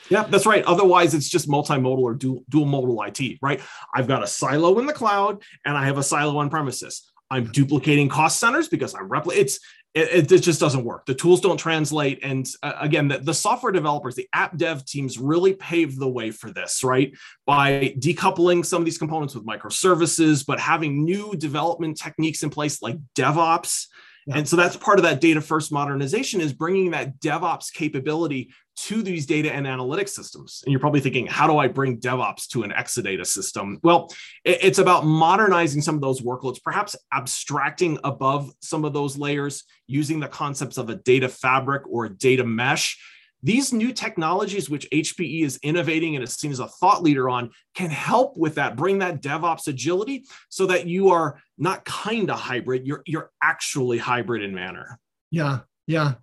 yeah, 0.09 0.23
that's 0.23 0.45
right. 0.45 0.63
Otherwise, 0.65 1.13
it's 1.13 1.29
just 1.29 1.49
multimodal 1.49 1.97
or 1.97 2.13
dual, 2.13 2.43
dual 2.49 2.65
modal 2.65 3.01
IT, 3.03 3.39
right? 3.41 3.59
I've 3.93 4.07
got 4.07 4.23
a 4.23 4.27
silo 4.27 4.77
in 4.79 4.85
the 4.85 4.93
cloud 4.93 5.41
and 5.65 5.75
I 5.77 5.85
have 5.85 5.97
a 5.97 6.03
silo 6.03 6.37
on 6.37 6.49
premises. 6.49 7.11
I'm 7.31 7.45
duplicating 7.51 8.09
cost 8.09 8.39
centers 8.39 8.67
because 8.67 8.93
I'm 8.93 9.09
replicating. 9.09 9.37
It's 9.37 9.59
it, 9.95 10.29
it, 10.29 10.39
just 10.39 10.59
doesn't 10.59 10.83
work. 10.83 11.05
The 11.05 11.15
tools 11.15 11.39
don't 11.39 11.57
translate. 11.57 12.19
And 12.21 12.45
uh, 12.61 12.73
again, 12.81 13.07
the, 13.07 13.19
the, 13.19 13.33
software 13.33 13.71
developers, 13.71 14.15
the 14.15 14.27
app 14.33 14.57
dev 14.57 14.83
teams 14.85 15.17
really 15.17 15.53
paved 15.53 15.97
the 15.97 16.07
way 16.07 16.31
for 16.31 16.51
this, 16.51 16.83
right? 16.83 17.13
By 17.45 17.95
decoupling 17.97 18.65
some 18.65 18.81
of 18.81 18.85
these 18.85 18.97
components 18.97 19.33
with 19.33 19.45
microservices, 19.45 20.45
but 20.45 20.59
having 20.59 21.05
new 21.05 21.33
development 21.37 21.97
techniques 21.97 22.43
in 22.43 22.49
place 22.49 22.81
like 22.81 22.97
DevOps. 23.15 23.87
And 24.33 24.47
so 24.47 24.55
that's 24.55 24.75
part 24.75 24.97
of 24.97 25.03
that 25.03 25.21
data 25.21 25.39
first 25.39 25.71
modernization 25.71 26.41
is 26.41 26.51
bringing 26.51 26.91
that 26.91 27.19
DevOps 27.19 27.71
capability 27.71 28.51
to 28.77 29.03
these 29.03 29.25
data 29.25 29.53
and 29.53 29.65
analytics 29.65 30.09
systems. 30.09 30.61
And 30.65 30.71
you're 30.71 30.79
probably 30.79 30.99
thinking, 30.99 31.27
how 31.27 31.47
do 31.47 31.57
I 31.59 31.67
bring 31.67 31.99
DevOps 31.99 32.47
to 32.49 32.63
an 32.63 32.71
Exadata 32.71 33.25
system? 33.25 33.79
Well, 33.83 34.11
it's 34.43 34.79
about 34.79 35.05
modernizing 35.05 35.81
some 35.81 35.95
of 35.95 36.01
those 36.01 36.21
workloads, 36.21 36.61
perhaps 36.61 36.95
abstracting 37.13 37.99
above 38.03 38.51
some 38.61 38.83
of 38.83 38.93
those 38.93 39.17
layers, 39.17 39.63
using 39.87 40.19
the 40.19 40.27
concepts 40.27 40.77
of 40.77 40.89
a 40.89 40.95
data 40.95 41.29
fabric 41.29 41.83
or 41.87 42.05
a 42.05 42.09
data 42.09 42.43
mesh. 42.43 42.99
These 43.43 43.73
new 43.73 43.93
technologies, 43.93 44.69
which 44.69 44.89
HPE 44.89 45.43
is 45.43 45.59
innovating 45.61 46.15
and 46.15 46.23
is 46.23 46.33
seen 46.33 46.51
as 46.51 46.59
a 46.59 46.67
thought 46.67 47.03
leader 47.03 47.29
on, 47.29 47.51
can 47.75 47.89
help 47.89 48.37
with 48.37 48.55
that, 48.55 48.75
bring 48.75 48.99
that 48.99 49.21
DevOps 49.21 49.67
agility 49.67 50.25
so 50.49 50.65
that 50.65 50.87
you 50.87 51.09
are 51.09 51.39
not 51.57 51.85
kind 51.85 52.31
of 52.31 52.39
hybrid, 52.39 52.87
you're, 52.87 53.03
you're 53.05 53.31
actually 53.43 53.97
hybrid 53.97 54.41
in 54.41 54.55
manner. 54.55 54.99
Yeah, 55.29 55.59
yeah. 55.85 56.13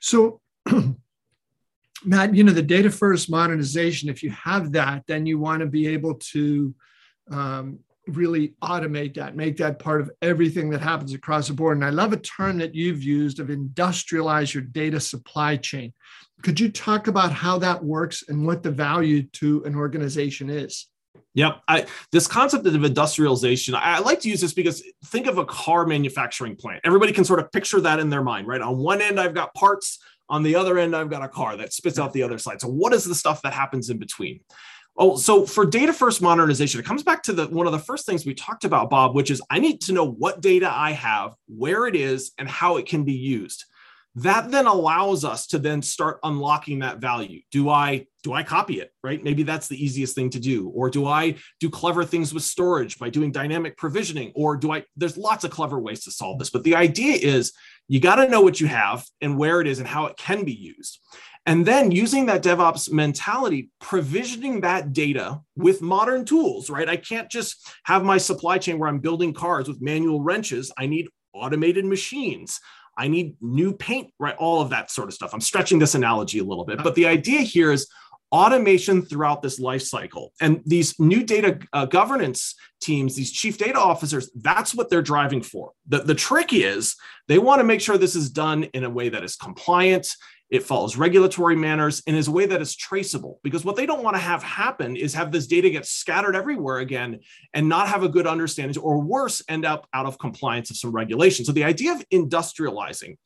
So 0.00 0.40
Matt, 2.04 2.34
you 2.34 2.44
know, 2.44 2.52
the 2.52 2.62
data 2.62 2.90
first 2.90 3.30
modernization, 3.30 4.08
if 4.08 4.22
you 4.22 4.30
have 4.30 4.72
that, 4.72 5.04
then 5.06 5.26
you 5.26 5.38
want 5.38 5.60
to 5.60 5.66
be 5.66 5.88
able 5.88 6.14
to 6.14 6.74
um, 7.30 7.80
really 8.16 8.54
automate 8.62 9.14
that, 9.14 9.36
make 9.36 9.56
that 9.58 9.78
part 9.78 10.00
of 10.00 10.10
everything 10.22 10.70
that 10.70 10.80
happens 10.80 11.14
across 11.14 11.48
the 11.48 11.54
board. 11.54 11.76
And 11.76 11.84
I 11.84 11.90
love 11.90 12.12
a 12.12 12.16
term 12.18 12.58
that 12.58 12.74
you've 12.74 13.02
used 13.02 13.40
of 13.40 13.48
industrialize 13.48 14.52
your 14.54 14.62
data 14.62 15.00
supply 15.00 15.56
chain. 15.56 15.92
Could 16.42 16.58
you 16.58 16.70
talk 16.70 17.06
about 17.06 17.32
how 17.32 17.58
that 17.58 17.84
works 17.84 18.24
and 18.28 18.46
what 18.46 18.62
the 18.62 18.70
value 18.70 19.22
to 19.24 19.62
an 19.64 19.74
organization 19.74 20.48
is? 20.48 20.86
Yep. 21.34 21.60
I, 21.68 21.86
this 22.10 22.26
concept 22.26 22.66
of 22.66 22.84
industrialization, 22.84 23.74
I, 23.74 23.96
I, 23.96 23.98
like 24.00 24.20
to 24.20 24.28
use 24.28 24.40
this 24.40 24.52
because 24.52 24.82
think 25.06 25.26
of 25.26 25.38
a 25.38 25.44
car 25.44 25.86
manufacturing 25.86 26.56
plant. 26.56 26.80
Everybody 26.84 27.12
can 27.12 27.24
sort 27.24 27.38
of 27.38 27.52
picture 27.52 27.80
that 27.80 28.00
in 28.00 28.10
their 28.10 28.22
mind, 28.22 28.48
right? 28.48 28.60
On 28.60 28.78
one 28.78 29.00
end, 29.00 29.20
I've 29.20 29.34
got 29.34 29.54
parts. 29.54 29.98
On 30.28 30.44
the 30.44 30.54
other 30.54 30.78
end, 30.78 30.94
I've 30.94 31.10
got 31.10 31.24
a 31.24 31.28
car 31.28 31.56
that 31.56 31.72
spits 31.72 31.98
out 31.98 32.12
the 32.12 32.22
other 32.22 32.38
side. 32.38 32.60
So, 32.60 32.68
what 32.68 32.92
is 32.92 33.04
the 33.04 33.16
stuff 33.16 33.42
that 33.42 33.52
happens 33.52 33.90
in 33.90 33.98
between? 33.98 34.40
Oh, 34.96 35.16
so 35.16 35.46
for 35.46 35.64
data 35.64 35.92
first 35.92 36.20
modernization, 36.20 36.80
it 36.80 36.86
comes 36.86 37.02
back 37.02 37.22
to 37.24 37.32
the 37.32 37.46
one 37.46 37.66
of 37.66 37.72
the 37.72 37.78
first 37.78 38.06
things 38.06 38.26
we 38.26 38.34
talked 38.34 38.64
about, 38.64 38.90
Bob, 38.90 39.14
which 39.14 39.30
is 39.30 39.40
I 39.48 39.58
need 39.58 39.80
to 39.82 39.92
know 39.92 40.04
what 40.04 40.40
data 40.40 40.70
I 40.70 40.92
have, 40.92 41.34
where 41.46 41.86
it 41.86 41.96
is, 41.96 42.32
and 42.38 42.48
how 42.48 42.76
it 42.76 42.86
can 42.86 43.04
be 43.04 43.14
used. 43.14 43.64
That 44.16 44.50
then 44.50 44.66
allows 44.66 45.24
us 45.24 45.46
to 45.48 45.58
then 45.58 45.82
start 45.82 46.18
unlocking 46.24 46.80
that 46.80 46.98
value. 46.98 47.42
Do 47.52 47.68
I 47.70 48.06
do 48.22 48.32
I 48.32 48.42
copy 48.42 48.80
it, 48.80 48.92
right? 49.02 49.22
Maybe 49.22 49.42
that's 49.42 49.68
the 49.68 49.82
easiest 49.82 50.14
thing 50.14 50.30
to 50.30 50.40
do. 50.40 50.68
Or 50.68 50.90
do 50.90 51.06
I 51.06 51.36
do 51.58 51.70
clever 51.70 52.04
things 52.04 52.34
with 52.34 52.42
storage 52.42 52.98
by 52.98 53.08
doing 53.08 53.32
dynamic 53.32 53.76
provisioning? 53.76 54.32
Or 54.34 54.56
do 54.56 54.72
I, 54.72 54.84
there's 54.96 55.16
lots 55.16 55.44
of 55.44 55.50
clever 55.50 55.78
ways 55.78 56.04
to 56.04 56.10
solve 56.10 56.38
this. 56.38 56.50
But 56.50 56.64
the 56.64 56.74
idea 56.74 57.14
is 57.14 57.52
you 57.88 57.98
got 57.98 58.16
to 58.16 58.28
know 58.28 58.42
what 58.42 58.60
you 58.60 58.66
have 58.66 59.06
and 59.20 59.38
where 59.38 59.60
it 59.60 59.66
is 59.66 59.78
and 59.78 59.88
how 59.88 60.06
it 60.06 60.16
can 60.18 60.44
be 60.44 60.52
used. 60.52 61.00
And 61.46 61.64
then 61.64 61.90
using 61.90 62.26
that 62.26 62.42
DevOps 62.42 62.92
mentality, 62.92 63.70
provisioning 63.80 64.60
that 64.60 64.92
data 64.92 65.40
with 65.56 65.80
modern 65.80 66.24
tools, 66.24 66.68
right? 66.68 66.88
I 66.88 66.96
can't 66.96 67.30
just 67.30 67.66
have 67.84 68.04
my 68.04 68.18
supply 68.18 68.58
chain 68.58 68.78
where 68.78 68.88
I'm 68.88 68.98
building 68.98 69.32
cars 69.32 69.66
with 69.66 69.80
manual 69.80 70.20
wrenches. 70.20 70.70
I 70.76 70.86
need 70.86 71.08
automated 71.32 71.84
machines. 71.86 72.60
I 72.96 73.08
need 73.08 73.36
new 73.40 73.72
paint, 73.72 74.12
right? 74.18 74.36
All 74.36 74.60
of 74.60 74.70
that 74.70 74.90
sort 74.90 75.08
of 75.08 75.14
stuff. 75.14 75.32
I'm 75.32 75.40
stretching 75.40 75.78
this 75.78 75.94
analogy 75.94 76.38
a 76.40 76.44
little 76.44 76.64
bit, 76.66 76.82
but 76.82 76.94
the 76.94 77.06
idea 77.06 77.40
here 77.40 77.72
is 77.72 77.88
automation 78.32 79.02
throughout 79.02 79.42
this 79.42 79.58
life 79.58 79.82
cycle. 79.82 80.32
And 80.40 80.60
these 80.64 80.98
new 81.00 81.24
data 81.24 81.58
uh, 81.72 81.86
governance 81.86 82.54
teams, 82.80 83.16
these 83.16 83.32
chief 83.32 83.58
data 83.58 83.78
officers, 83.78 84.30
that's 84.36 84.74
what 84.74 84.88
they're 84.88 85.02
driving 85.02 85.42
for. 85.42 85.72
The, 85.88 86.00
the 86.00 86.14
trick 86.14 86.52
is 86.52 86.96
they 87.26 87.38
want 87.38 87.60
to 87.60 87.64
make 87.64 87.80
sure 87.80 87.98
this 87.98 88.14
is 88.14 88.30
done 88.30 88.64
in 88.64 88.84
a 88.84 88.90
way 88.90 89.08
that 89.08 89.24
is 89.24 89.36
compliant 89.36 90.08
it 90.50 90.64
follows 90.64 90.96
regulatory 90.96 91.54
manners 91.54 92.02
and 92.06 92.16
is 92.16 92.28
a 92.28 92.32
way 92.32 92.44
that 92.44 92.60
is 92.60 92.74
traceable 92.74 93.38
because 93.44 93.64
what 93.64 93.76
they 93.76 93.86
don't 93.86 94.02
want 94.02 94.16
to 94.16 94.20
have 94.20 94.42
happen 94.42 94.96
is 94.96 95.14
have 95.14 95.30
this 95.30 95.46
data 95.46 95.70
get 95.70 95.86
scattered 95.86 96.34
everywhere 96.34 96.78
again 96.78 97.20
and 97.54 97.68
not 97.68 97.88
have 97.88 98.02
a 98.02 98.08
good 98.08 98.26
understanding 98.26 98.76
or 98.82 99.00
worse 99.00 99.42
end 99.48 99.64
up 99.64 99.86
out 99.94 100.06
of 100.06 100.18
compliance 100.18 100.70
of 100.70 100.76
some 100.76 100.90
regulation. 100.90 101.44
So 101.44 101.52
the 101.52 101.64
idea 101.64 101.92
of 101.92 102.04
industrializing 102.12 103.16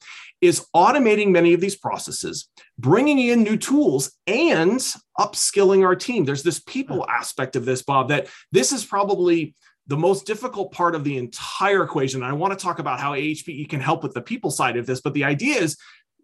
is 0.40 0.66
automating 0.76 1.30
many 1.30 1.54
of 1.54 1.60
these 1.60 1.76
processes 1.76 2.50
bringing 2.78 3.18
in 3.18 3.42
new 3.42 3.56
tools 3.56 4.12
and 4.26 4.80
upskilling 5.18 5.84
our 5.84 5.96
team. 5.96 6.24
There's 6.24 6.42
this 6.42 6.60
people 6.60 7.04
hmm. 7.04 7.10
aspect 7.10 7.56
of 7.56 7.64
this 7.64 7.82
bob 7.82 8.08
that 8.08 8.28
this 8.52 8.72
is 8.72 8.84
probably 8.84 9.54
the 9.86 9.96
most 9.96 10.26
difficult 10.26 10.72
part 10.72 10.94
of 10.94 11.04
the 11.04 11.18
entire 11.18 11.82
equation. 11.82 12.22
I 12.22 12.32
want 12.32 12.58
to 12.58 12.62
talk 12.62 12.78
about 12.78 13.00
how 13.00 13.12
HPE 13.12 13.68
can 13.68 13.80
help 13.80 14.02
with 14.02 14.14
the 14.14 14.22
people 14.22 14.50
side 14.50 14.78
of 14.78 14.86
this, 14.86 15.02
but 15.02 15.12
the 15.12 15.24
idea 15.24 15.56
is 15.56 15.76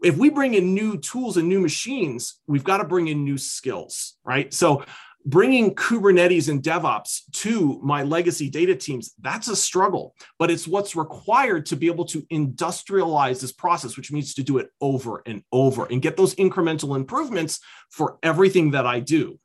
if 0.03 0.17
we 0.17 0.31
bring 0.31 0.55
in 0.55 0.75
new 0.75 0.99
tools 0.99 1.37
and 1.37 1.49
new 1.49 1.61
machines, 1.61 2.41
we've 2.47 2.65
got 2.65 2.79
to 2.79 2.85
bring 2.85 3.09
in 3.09 3.25
new 3.25 3.39
skills, 3.39 4.17
right? 4.25 4.53
So 4.53 4.85
bringing 5.27 5.75
Kubernetes 5.75 6.49
and 6.49 6.63
DevOps 6.63 7.21
to 7.33 7.79
my 7.83 8.03
legacy 8.03 8.49
data 8.49 8.75
teams, 8.75 9.13
that's 9.21 9.49
a 9.49 9.57
struggle, 9.57 10.15
but 10.39 10.51
it's 10.51 10.67
what's 10.67 10.97
required 10.97 11.67
to 11.67 11.77
be 11.77 11.87
able 11.87 12.07
to 12.07 12.23
industrialize 12.33 13.41
this 13.41 13.53
process, 13.53 13.97
which 13.97 14.11
means 14.11 14.35
to 14.35 14.43
do 14.43 14.59
it 14.59 14.71
over 14.81 15.23
and 15.27 15.43
over 15.53 15.87
and 15.87 16.03
get 16.03 16.17
those 16.17 16.35
incremental 16.37 16.97
improvements 16.97 17.61
for 17.91 18.19
everything 18.23 18.71
that 18.71 18.87
I 18.87 19.01
do. 19.01 19.39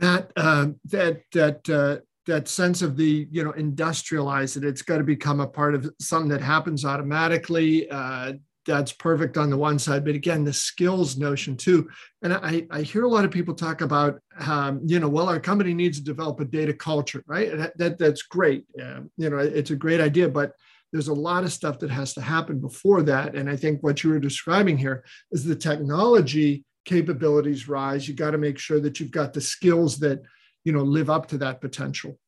Matt, 0.00 0.32
uh, 0.36 0.68
that 0.86 1.20
that 1.32 1.68
uh, 1.68 2.02
that 2.26 2.48
sense 2.48 2.80
of 2.82 2.96
the 2.96 3.28
you 3.30 3.44
know 3.44 3.52
industrialize 3.52 4.56
it 4.56 4.64
it's 4.64 4.80
got 4.80 4.98
to 4.98 5.04
become 5.04 5.40
a 5.40 5.46
part 5.46 5.74
of 5.74 5.90
something 6.00 6.30
that 6.30 6.40
happens 6.40 6.84
automatically 6.84 7.90
uh, 7.90 8.32
that's 8.66 8.92
perfect 8.92 9.36
on 9.36 9.50
the 9.50 9.56
one 9.56 9.78
side 9.78 10.04
but 10.04 10.14
again 10.14 10.44
the 10.44 10.52
skills 10.52 11.16
notion 11.16 11.56
too. 11.56 11.88
And 12.22 12.32
i, 12.32 12.66
I 12.70 12.82
hear 12.82 13.04
a 13.04 13.08
lot 13.08 13.24
of 13.24 13.30
people 13.30 13.54
talk 13.54 13.80
about 13.80 14.20
um, 14.38 14.80
you 14.84 15.00
know 15.00 15.08
well 15.08 15.28
our 15.28 15.40
company 15.40 15.74
needs 15.74 15.98
to 15.98 16.04
develop 16.04 16.40
a 16.40 16.44
data 16.44 16.72
culture 16.72 17.22
right? 17.26 17.56
That, 17.56 17.76
that 17.78 17.98
that's 17.98 18.22
great. 18.22 18.64
Uh, 18.80 19.00
you 19.16 19.30
know 19.30 19.38
it's 19.38 19.70
a 19.70 19.76
great 19.76 20.00
idea 20.00 20.28
but 20.28 20.52
there's 20.92 21.08
a 21.08 21.14
lot 21.14 21.42
of 21.44 21.52
stuff 21.52 21.78
that 21.78 21.90
has 21.90 22.12
to 22.12 22.20
happen 22.20 22.58
before 22.58 23.02
that. 23.02 23.34
And 23.34 23.48
i 23.48 23.56
think 23.56 23.82
what 23.82 24.02
you 24.02 24.10
were 24.10 24.18
describing 24.18 24.78
here 24.78 25.04
is 25.30 25.44
the 25.44 25.56
technology 25.56 26.64
capabilities 26.84 27.68
rise. 27.68 28.08
You 28.08 28.14
got 28.14 28.32
to 28.32 28.38
make 28.38 28.58
sure 28.58 28.80
that 28.80 28.98
you've 29.00 29.10
got 29.10 29.32
the 29.32 29.40
skills 29.40 29.98
that 30.00 30.22
you 30.64 30.72
know 30.72 30.82
live 30.82 31.10
up 31.10 31.28
to 31.28 31.38
that 31.38 31.60
potential. 31.60 32.18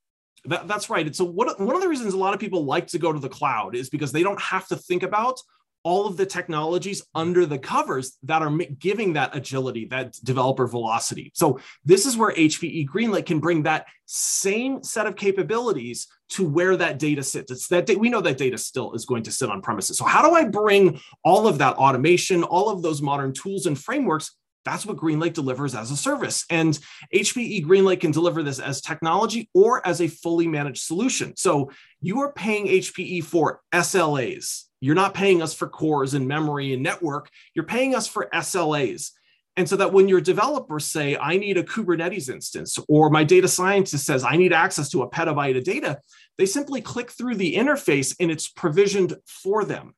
That, 0.47 0.69
that's 0.69 0.91
right. 0.91 1.07
And 1.07 1.17
so 1.17 1.25
one, 1.25 1.49
one 1.57 1.75
of 1.75 1.81
the 1.81 1.89
reasons 1.89 2.13
a 2.13 2.19
lot 2.19 2.35
of 2.35 2.41
people 2.41 2.65
like 2.65 2.89
to 2.89 2.99
go 2.99 3.13
to 3.13 3.19
the 3.19 3.31
cloud 3.31 3.75
is 3.75 3.89
because 3.89 4.13
they 4.13 4.23
don't 4.23 4.41
have 4.41 4.69
to 4.69 4.77
think 4.77 5.03
about 5.03 5.41
all 5.85 6.07
of 6.07 6.17
the 6.17 6.27
technologies 6.27 7.03
under 7.15 7.47
the 7.47 7.59
covers 7.59 8.17
that 8.23 8.43
are 8.43 8.51
giving 8.79 9.13
that 9.13 9.37
agility, 9.37 9.85
that 9.87 10.19
developer 10.25 10.67
velocity. 10.67 11.31
So 11.35 11.61
this 11.85 12.07
is 12.07 12.17
where 12.17 12.33
HPE 12.33 12.89
GreenLake 12.89 13.27
can 13.27 13.39
bring 13.39 13.63
that 13.63 13.87
same 14.07 14.83
set 14.83 15.07
of 15.07 15.15
capabilities 15.15 16.09
to 16.31 16.49
where 16.49 16.77
that 16.77 16.99
data 16.99 17.23
sits. 17.23 17.53
It's 17.53 17.69
that 17.69 17.89
we 17.99 18.09
know 18.09 18.23
that 18.23 18.39
data 18.39 18.59
still 18.59 18.95
is 18.95 19.05
going 19.05 19.23
to 19.25 19.33
sit 19.33 19.51
on 19.51 19.61
premises. 19.61 19.99
So 19.99 20.07
how 20.07 20.27
do 20.27 20.35
I 20.35 20.45
bring 20.45 21.01
all 21.23 21.47
of 21.47 21.59
that 21.59 21.77
automation, 21.77 22.43
all 22.43 22.71
of 22.71 22.83
those 22.83 23.03
modern 23.03 23.33
tools 23.33 23.67
and 23.67 23.79
frameworks 23.79 24.35
that's 24.65 24.87
what 24.87 24.97
GreenLake 24.97 25.35
delivers 25.35 25.75
as 25.75 25.91
a 25.91 25.97
service. 25.97 26.45
And 26.51 26.79
HPE 27.15 27.65
GreenLake 27.65 28.01
can 28.01 28.11
deliver 28.11 28.43
this 28.43 28.59
as 28.59 28.81
technology 28.81 29.51
or 29.53 29.87
as 29.87 30.01
a 30.01 30.09
fully 30.09 30.49
managed 30.49 30.83
solution. 30.83 31.37
So 31.37 31.71
you 32.01 32.21
are 32.21 32.33
paying 32.33 32.67
HPE 32.67 33.25
for 33.25 33.61
SLAs. 33.73 34.65
You're 34.85 34.95
not 34.95 35.15
paying 35.15 35.41
us 35.41 35.55
for 35.55 35.67
cores 35.67 36.13
and 36.13 36.29
memory 36.29 36.75
and 36.75 36.83
network. 36.83 37.31
You're 37.55 37.65
paying 37.65 37.95
us 37.95 38.07
for 38.07 38.29
SLAs. 38.35 39.13
And 39.57 39.67
so 39.67 39.77
that 39.77 39.95
when 39.95 40.09
your 40.09 40.21
developers 40.21 40.85
say, 40.85 41.17
I 41.17 41.39
need 41.39 41.57
a 41.57 41.63
Kubernetes 41.63 42.29
instance, 42.29 42.79
or 42.87 43.09
my 43.09 43.25
data 43.25 43.49
scientist 43.49 44.05
says, 44.05 44.25
I 44.25 44.37
need 44.37 44.53
access 44.53 44.91
to 44.91 45.01
a 45.01 45.09
petabyte 45.09 45.57
of 45.57 45.65
data, 45.65 46.01
they 46.37 46.45
simply 46.45 46.83
click 46.83 47.11
through 47.11 47.37
the 47.37 47.55
interface 47.55 48.15
and 48.21 48.31
it's 48.31 48.47
provisioned 48.47 49.17
for 49.27 49.65
them. 49.65 49.95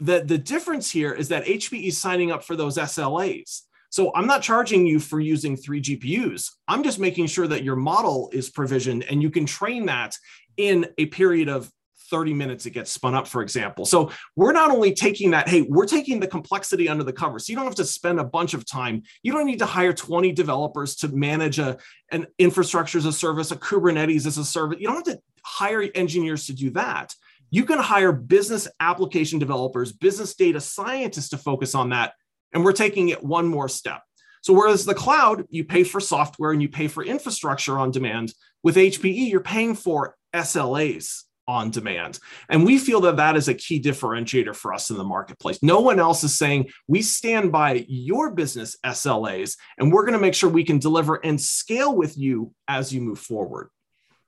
The, 0.00 0.24
the 0.24 0.38
difference 0.38 0.90
here 0.90 1.12
is 1.12 1.28
that 1.28 1.44
HPE 1.44 1.86
is 1.86 1.98
signing 1.98 2.32
up 2.32 2.42
for 2.42 2.56
those 2.56 2.78
SLAs. 2.78 3.60
So 3.90 4.12
I'm 4.16 4.26
not 4.26 4.42
charging 4.42 4.86
you 4.86 4.98
for 4.98 5.20
using 5.20 5.56
three 5.56 5.80
GPUs. 5.80 6.50
I'm 6.66 6.82
just 6.82 6.98
making 6.98 7.28
sure 7.28 7.46
that 7.46 7.62
your 7.62 7.76
model 7.76 8.28
is 8.32 8.50
provisioned 8.50 9.04
and 9.04 9.22
you 9.22 9.30
can 9.30 9.46
train 9.46 9.86
that 9.86 10.16
in 10.56 10.88
a 10.98 11.06
period 11.06 11.48
of 11.48 11.70
30 12.10 12.34
minutes 12.34 12.66
it 12.66 12.70
gets 12.70 12.90
spun 12.90 13.14
up, 13.14 13.26
for 13.26 13.42
example. 13.42 13.86
So 13.86 14.10
we're 14.36 14.52
not 14.52 14.70
only 14.70 14.92
taking 14.92 15.30
that, 15.30 15.48
hey, 15.48 15.62
we're 15.62 15.86
taking 15.86 16.20
the 16.20 16.26
complexity 16.26 16.88
under 16.88 17.04
the 17.04 17.12
cover. 17.12 17.38
So 17.38 17.52
you 17.52 17.56
don't 17.56 17.66
have 17.66 17.74
to 17.76 17.84
spend 17.84 18.20
a 18.20 18.24
bunch 18.24 18.54
of 18.54 18.66
time. 18.66 19.02
You 19.22 19.32
don't 19.32 19.46
need 19.46 19.60
to 19.60 19.66
hire 19.66 19.92
20 19.92 20.32
developers 20.32 20.96
to 20.96 21.08
manage 21.08 21.58
a, 21.58 21.78
an 22.10 22.26
infrastructure 22.38 22.98
as 22.98 23.06
a 23.06 23.12
service, 23.12 23.50
a 23.50 23.56
Kubernetes 23.56 24.26
as 24.26 24.36
a 24.36 24.44
service. 24.44 24.78
You 24.80 24.88
don't 24.88 25.06
have 25.06 25.16
to 25.16 25.22
hire 25.44 25.88
engineers 25.94 26.46
to 26.46 26.52
do 26.52 26.70
that. 26.70 27.14
You 27.50 27.64
can 27.64 27.78
hire 27.78 28.12
business 28.12 28.68
application 28.78 29.38
developers, 29.38 29.92
business 29.92 30.34
data 30.34 30.60
scientists 30.60 31.30
to 31.30 31.38
focus 31.38 31.74
on 31.74 31.90
that 31.90 32.12
and 32.52 32.64
we're 32.64 32.72
taking 32.72 33.10
it 33.10 33.22
one 33.22 33.46
more 33.46 33.68
step. 33.68 34.02
So, 34.42 34.54
whereas 34.54 34.84
the 34.84 34.94
cloud, 34.94 35.44
you 35.50 35.64
pay 35.64 35.84
for 35.84 36.00
software 36.00 36.52
and 36.52 36.62
you 36.62 36.68
pay 36.68 36.88
for 36.88 37.04
infrastructure 37.04 37.78
on 37.78 37.90
demand, 37.90 38.32
with 38.62 38.76
HPE, 38.76 39.30
you're 39.30 39.40
paying 39.40 39.74
for 39.74 40.16
SLAs 40.34 41.24
on 41.50 41.70
demand. 41.70 42.20
And 42.48 42.64
we 42.64 42.78
feel 42.78 43.00
that 43.02 43.16
that 43.16 43.36
is 43.36 43.48
a 43.48 43.54
key 43.54 43.82
differentiator 43.82 44.54
for 44.54 44.72
us 44.72 44.88
in 44.88 44.96
the 44.96 45.04
marketplace. 45.04 45.58
No 45.62 45.80
one 45.80 45.98
else 45.98 46.22
is 46.22 46.38
saying 46.38 46.70
we 46.86 47.02
stand 47.02 47.50
by 47.50 47.84
your 47.88 48.30
business 48.30 48.76
SLAs 48.86 49.56
and 49.76 49.92
we're 49.92 50.04
going 50.04 50.14
to 50.14 50.20
make 50.20 50.34
sure 50.34 50.48
we 50.48 50.64
can 50.64 50.78
deliver 50.78 51.16
and 51.16 51.40
scale 51.40 51.96
with 51.96 52.16
you 52.16 52.54
as 52.68 52.92
you 52.92 53.00
move 53.00 53.18
forward. 53.18 53.68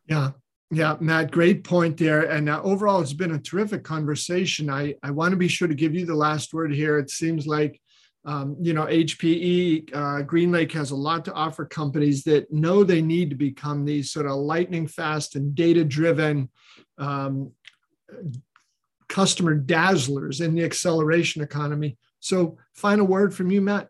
Yeah. 0.06 0.32
Yeah, 0.74 0.96
Matt, 1.00 1.30
great 1.30 1.64
point 1.64 1.98
there. 1.98 2.22
And 2.22 2.48
uh, 2.48 2.62
overall, 2.62 3.02
it's 3.02 3.12
been 3.12 3.34
a 3.34 3.38
terrific 3.38 3.84
conversation. 3.84 4.70
I, 4.70 4.94
I 5.02 5.10
want 5.10 5.32
to 5.32 5.36
be 5.36 5.46
sure 5.46 5.68
to 5.68 5.74
give 5.74 5.94
you 5.94 6.06
the 6.06 6.14
last 6.14 6.54
word 6.54 6.72
here. 6.72 6.98
It 6.98 7.10
seems 7.10 7.46
like 7.46 7.78
um, 8.24 8.56
you 8.60 8.72
know, 8.72 8.86
HPE, 8.86 9.92
uh, 9.92 10.22
GreenLake 10.22 10.72
has 10.72 10.92
a 10.92 10.96
lot 10.96 11.24
to 11.24 11.32
offer 11.32 11.64
companies 11.64 12.22
that 12.24 12.52
know 12.52 12.84
they 12.84 13.02
need 13.02 13.30
to 13.30 13.36
become 13.36 13.84
these 13.84 14.12
sort 14.12 14.26
of 14.26 14.36
lightning 14.36 14.86
fast 14.86 15.34
and 15.34 15.54
data 15.54 15.84
driven 15.84 16.48
um, 16.98 17.50
customer 19.08 19.58
dazzlers 19.58 20.40
in 20.40 20.54
the 20.54 20.64
acceleration 20.64 21.42
economy. 21.42 21.98
So, 22.20 22.58
final 22.74 23.06
word 23.06 23.34
from 23.34 23.50
you, 23.50 23.60
Matt. 23.60 23.88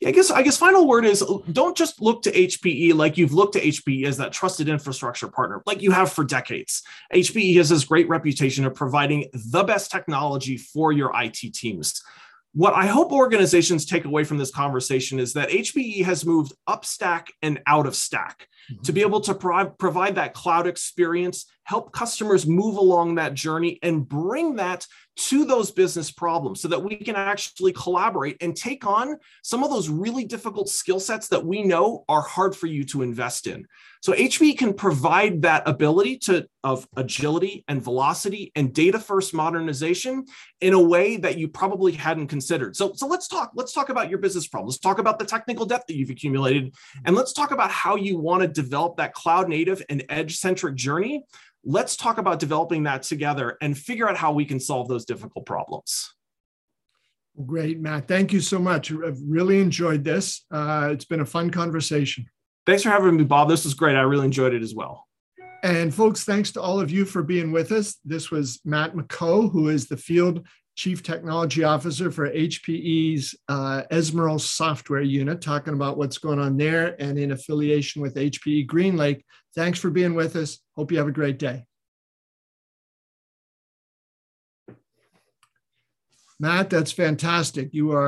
Yeah, 0.00 0.10
I 0.10 0.12
guess 0.12 0.30
I 0.30 0.42
guess 0.42 0.56
final 0.56 0.86
word 0.86 1.04
is 1.04 1.24
don't 1.50 1.76
just 1.76 2.00
look 2.00 2.22
to 2.22 2.30
HPE 2.30 2.94
like 2.94 3.16
you've 3.16 3.32
looked 3.32 3.54
to 3.54 3.60
HPE 3.60 4.06
as 4.06 4.18
that 4.18 4.32
trusted 4.32 4.68
infrastructure 4.68 5.28
partner 5.28 5.62
like 5.66 5.80
you 5.80 5.90
have 5.90 6.12
for 6.12 6.22
decades. 6.22 6.82
HPE 7.12 7.56
has 7.56 7.70
this 7.70 7.84
great 7.84 8.08
reputation 8.08 8.64
of 8.66 8.74
providing 8.74 9.30
the 9.32 9.64
best 9.64 9.90
technology 9.90 10.58
for 10.58 10.92
your 10.92 11.10
IT 11.14 11.54
teams 11.54 12.02
what 12.54 12.72
I 12.72 12.86
hope 12.86 13.10
organizations 13.10 13.84
take 13.84 14.04
away 14.04 14.22
from 14.22 14.38
this 14.38 14.52
conversation 14.52 15.18
is 15.18 15.32
that 15.32 15.50
HPE 15.50 16.04
has 16.04 16.24
moved 16.24 16.52
up 16.68 16.84
stack 16.84 17.32
and 17.42 17.60
out 17.66 17.86
of 17.86 17.96
stack 17.96 18.48
mm-hmm. 18.70 18.82
to 18.82 18.92
be 18.92 19.00
able 19.00 19.20
to 19.22 19.34
pro- 19.34 19.70
provide 19.70 20.14
that 20.14 20.34
cloud 20.34 20.68
experience, 20.68 21.46
help 21.64 21.92
customers 21.92 22.46
move 22.46 22.76
along 22.76 23.16
that 23.16 23.34
journey, 23.34 23.78
and 23.82 24.08
bring 24.08 24.56
that 24.56 24.86
to 25.16 25.44
those 25.44 25.70
business 25.70 26.10
problems 26.10 26.60
so 26.60 26.68
that 26.68 26.82
we 26.82 26.96
can 26.96 27.14
actually 27.14 27.72
collaborate 27.72 28.36
and 28.40 28.56
take 28.56 28.86
on 28.86 29.16
some 29.42 29.62
of 29.62 29.70
those 29.70 29.88
really 29.88 30.24
difficult 30.24 30.68
skill 30.68 30.98
sets 30.98 31.28
that 31.28 31.44
we 31.44 31.62
know 31.62 32.04
are 32.08 32.22
hard 32.22 32.56
for 32.56 32.66
you 32.66 32.84
to 32.84 33.02
invest 33.02 33.46
in. 33.46 33.64
So 34.02 34.12
HPE 34.12 34.58
can 34.58 34.74
provide 34.74 35.42
that 35.42 35.66
ability 35.66 36.18
to 36.24 36.46
of 36.62 36.86
agility 36.96 37.64
and 37.68 37.82
velocity 37.82 38.50
and 38.54 38.72
data 38.74 38.98
first 38.98 39.34
modernization 39.34 40.24
in 40.60 40.72
a 40.72 40.82
way 40.82 41.16
that 41.18 41.38
you 41.38 41.46
probably 41.48 41.92
hadn't 41.92 42.28
considered. 42.28 42.74
So, 42.74 42.92
so 42.94 43.06
let's 43.06 43.28
talk 43.28 43.52
let's 43.54 43.72
talk 43.72 43.88
about 43.88 44.10
your 44.10 44.18
business 44.18 44.48
problems. 44.48 44.74
Let's 44.74 44.80
talk 44.80 44.98
about 44.98 45.18
the 45.18 45.24
technical 45.24 45.64
debt 45.64 45.86
that 45.86 45.96
you've 45.96 46.10
accumulated 46.10 46.74
and 47.04 47.14
let's 47.14 47.32
talk 47.32 47.50
about 47.50 47.70
how 47.70 47.96
you 47.96 48.18
want 48.18 48.42
to 48.42 48.48
develop 48.48 48.96
that 48.96 49.14
cloud 49.14 49.48
native 49.48 49.82
and 49.88 50.04
edge 50.08 50.36
centric 50.36 50.74
journey 50.74 51.24
let's 51.64 51.96
talk 51.96 52.18
about 52.18 52.38
developing 52.38 52.84
that 52.84 53.02
together 53.02 53.56
and 53.60 53.76
figure 53.76 54.08
out 54.08 54.16
how 54.16 54.32
we 54.32 54.44
can 54.44 54.60
solve 54.60 54.88
those 54.88 55.04
difficult 55.04 55.46
problems. 55.46 56.14
Great, 57.46 57.80
Matt. 57.80 58.06
Thank 58.06 58.32
you 58.32 58.40
so 58.40 58.58
much. 58.58 58.92
I've 58.92 59.18
really 59.26 59.60
enjoyed 59.60 60.04
this. 60.04 60.44
Uh, 60.50 60.90
it's 60.92 61.04
been 61.04 61.20
a 61.20 61.26
fun 61.26 61.50
conversation. 61.50 62.26
Thanks 62.66 62.82
for 62.82 62.90
having 62.90 63.16
me, 63.16 63.24
Bob. 63.24 63.48
This 63.48 63.64
was 63.64 63.74
great. 63.74 63.96
I 63.96 64.02
really 64.02 64.24
enjoyed 64.24 64.54
it 64.54 64.62
as 64.62 64.74
well. 64.74 65.06
And 65.62 65.92
folks, 65.92 66.24
thanks 66.24 66.52
to 66.52 66.60
all 66.60 66.80
of 66.80 66.90
you 66.90 67.04
for 67.04 67.22
being 67.22 67.50
with 67.50 67.72
us. 67.72 67.96
This 68.04 68.30
was 68.30 68.60
Matt 68.64 68.94
Maccaux, 68.94 69.50
who 69.50 69.68
is 69.68 69.86
the 69.86 69.96
field 69.96 70.46
Chief 70.76 71.02
Technology 71.02 71.64
Officer 71.64 72.10
for 72.10 72.30
HPE's 72.30 73.34
uh, 73.48 73.82
Ezmeral 73.90 74.40
software 74.40 75.02
unit, 75.02 75.40
talking 75.40 75.74
about 75.74 75.96
what's 75.96 76.18
going 76.18 76.38
on 76.38 76.56
there 76.56 77.00
and 77.00 77.18
in 77.18 77.32
affiliation 77.32 78.02
with 78.02 78.16
HPE 78.16 78.66
GreenLake. 78.66 79.22
Thanks 79.54 79.78
for 79.78 79.90
being 79.90 80.14
with 80.14 80.36
us. 80.36 80.58
Hope 80.76 80.90
you 80.90 80.98
have 80.98 81.08
a 81.08 81.12
great 81.12 81.38
day. 81.38 81.66
Matt, 86.40 86.68
that's 86.68 86.92
fantastic. 86.92 87.72
You 87.72 87.92
are 87.92 88.02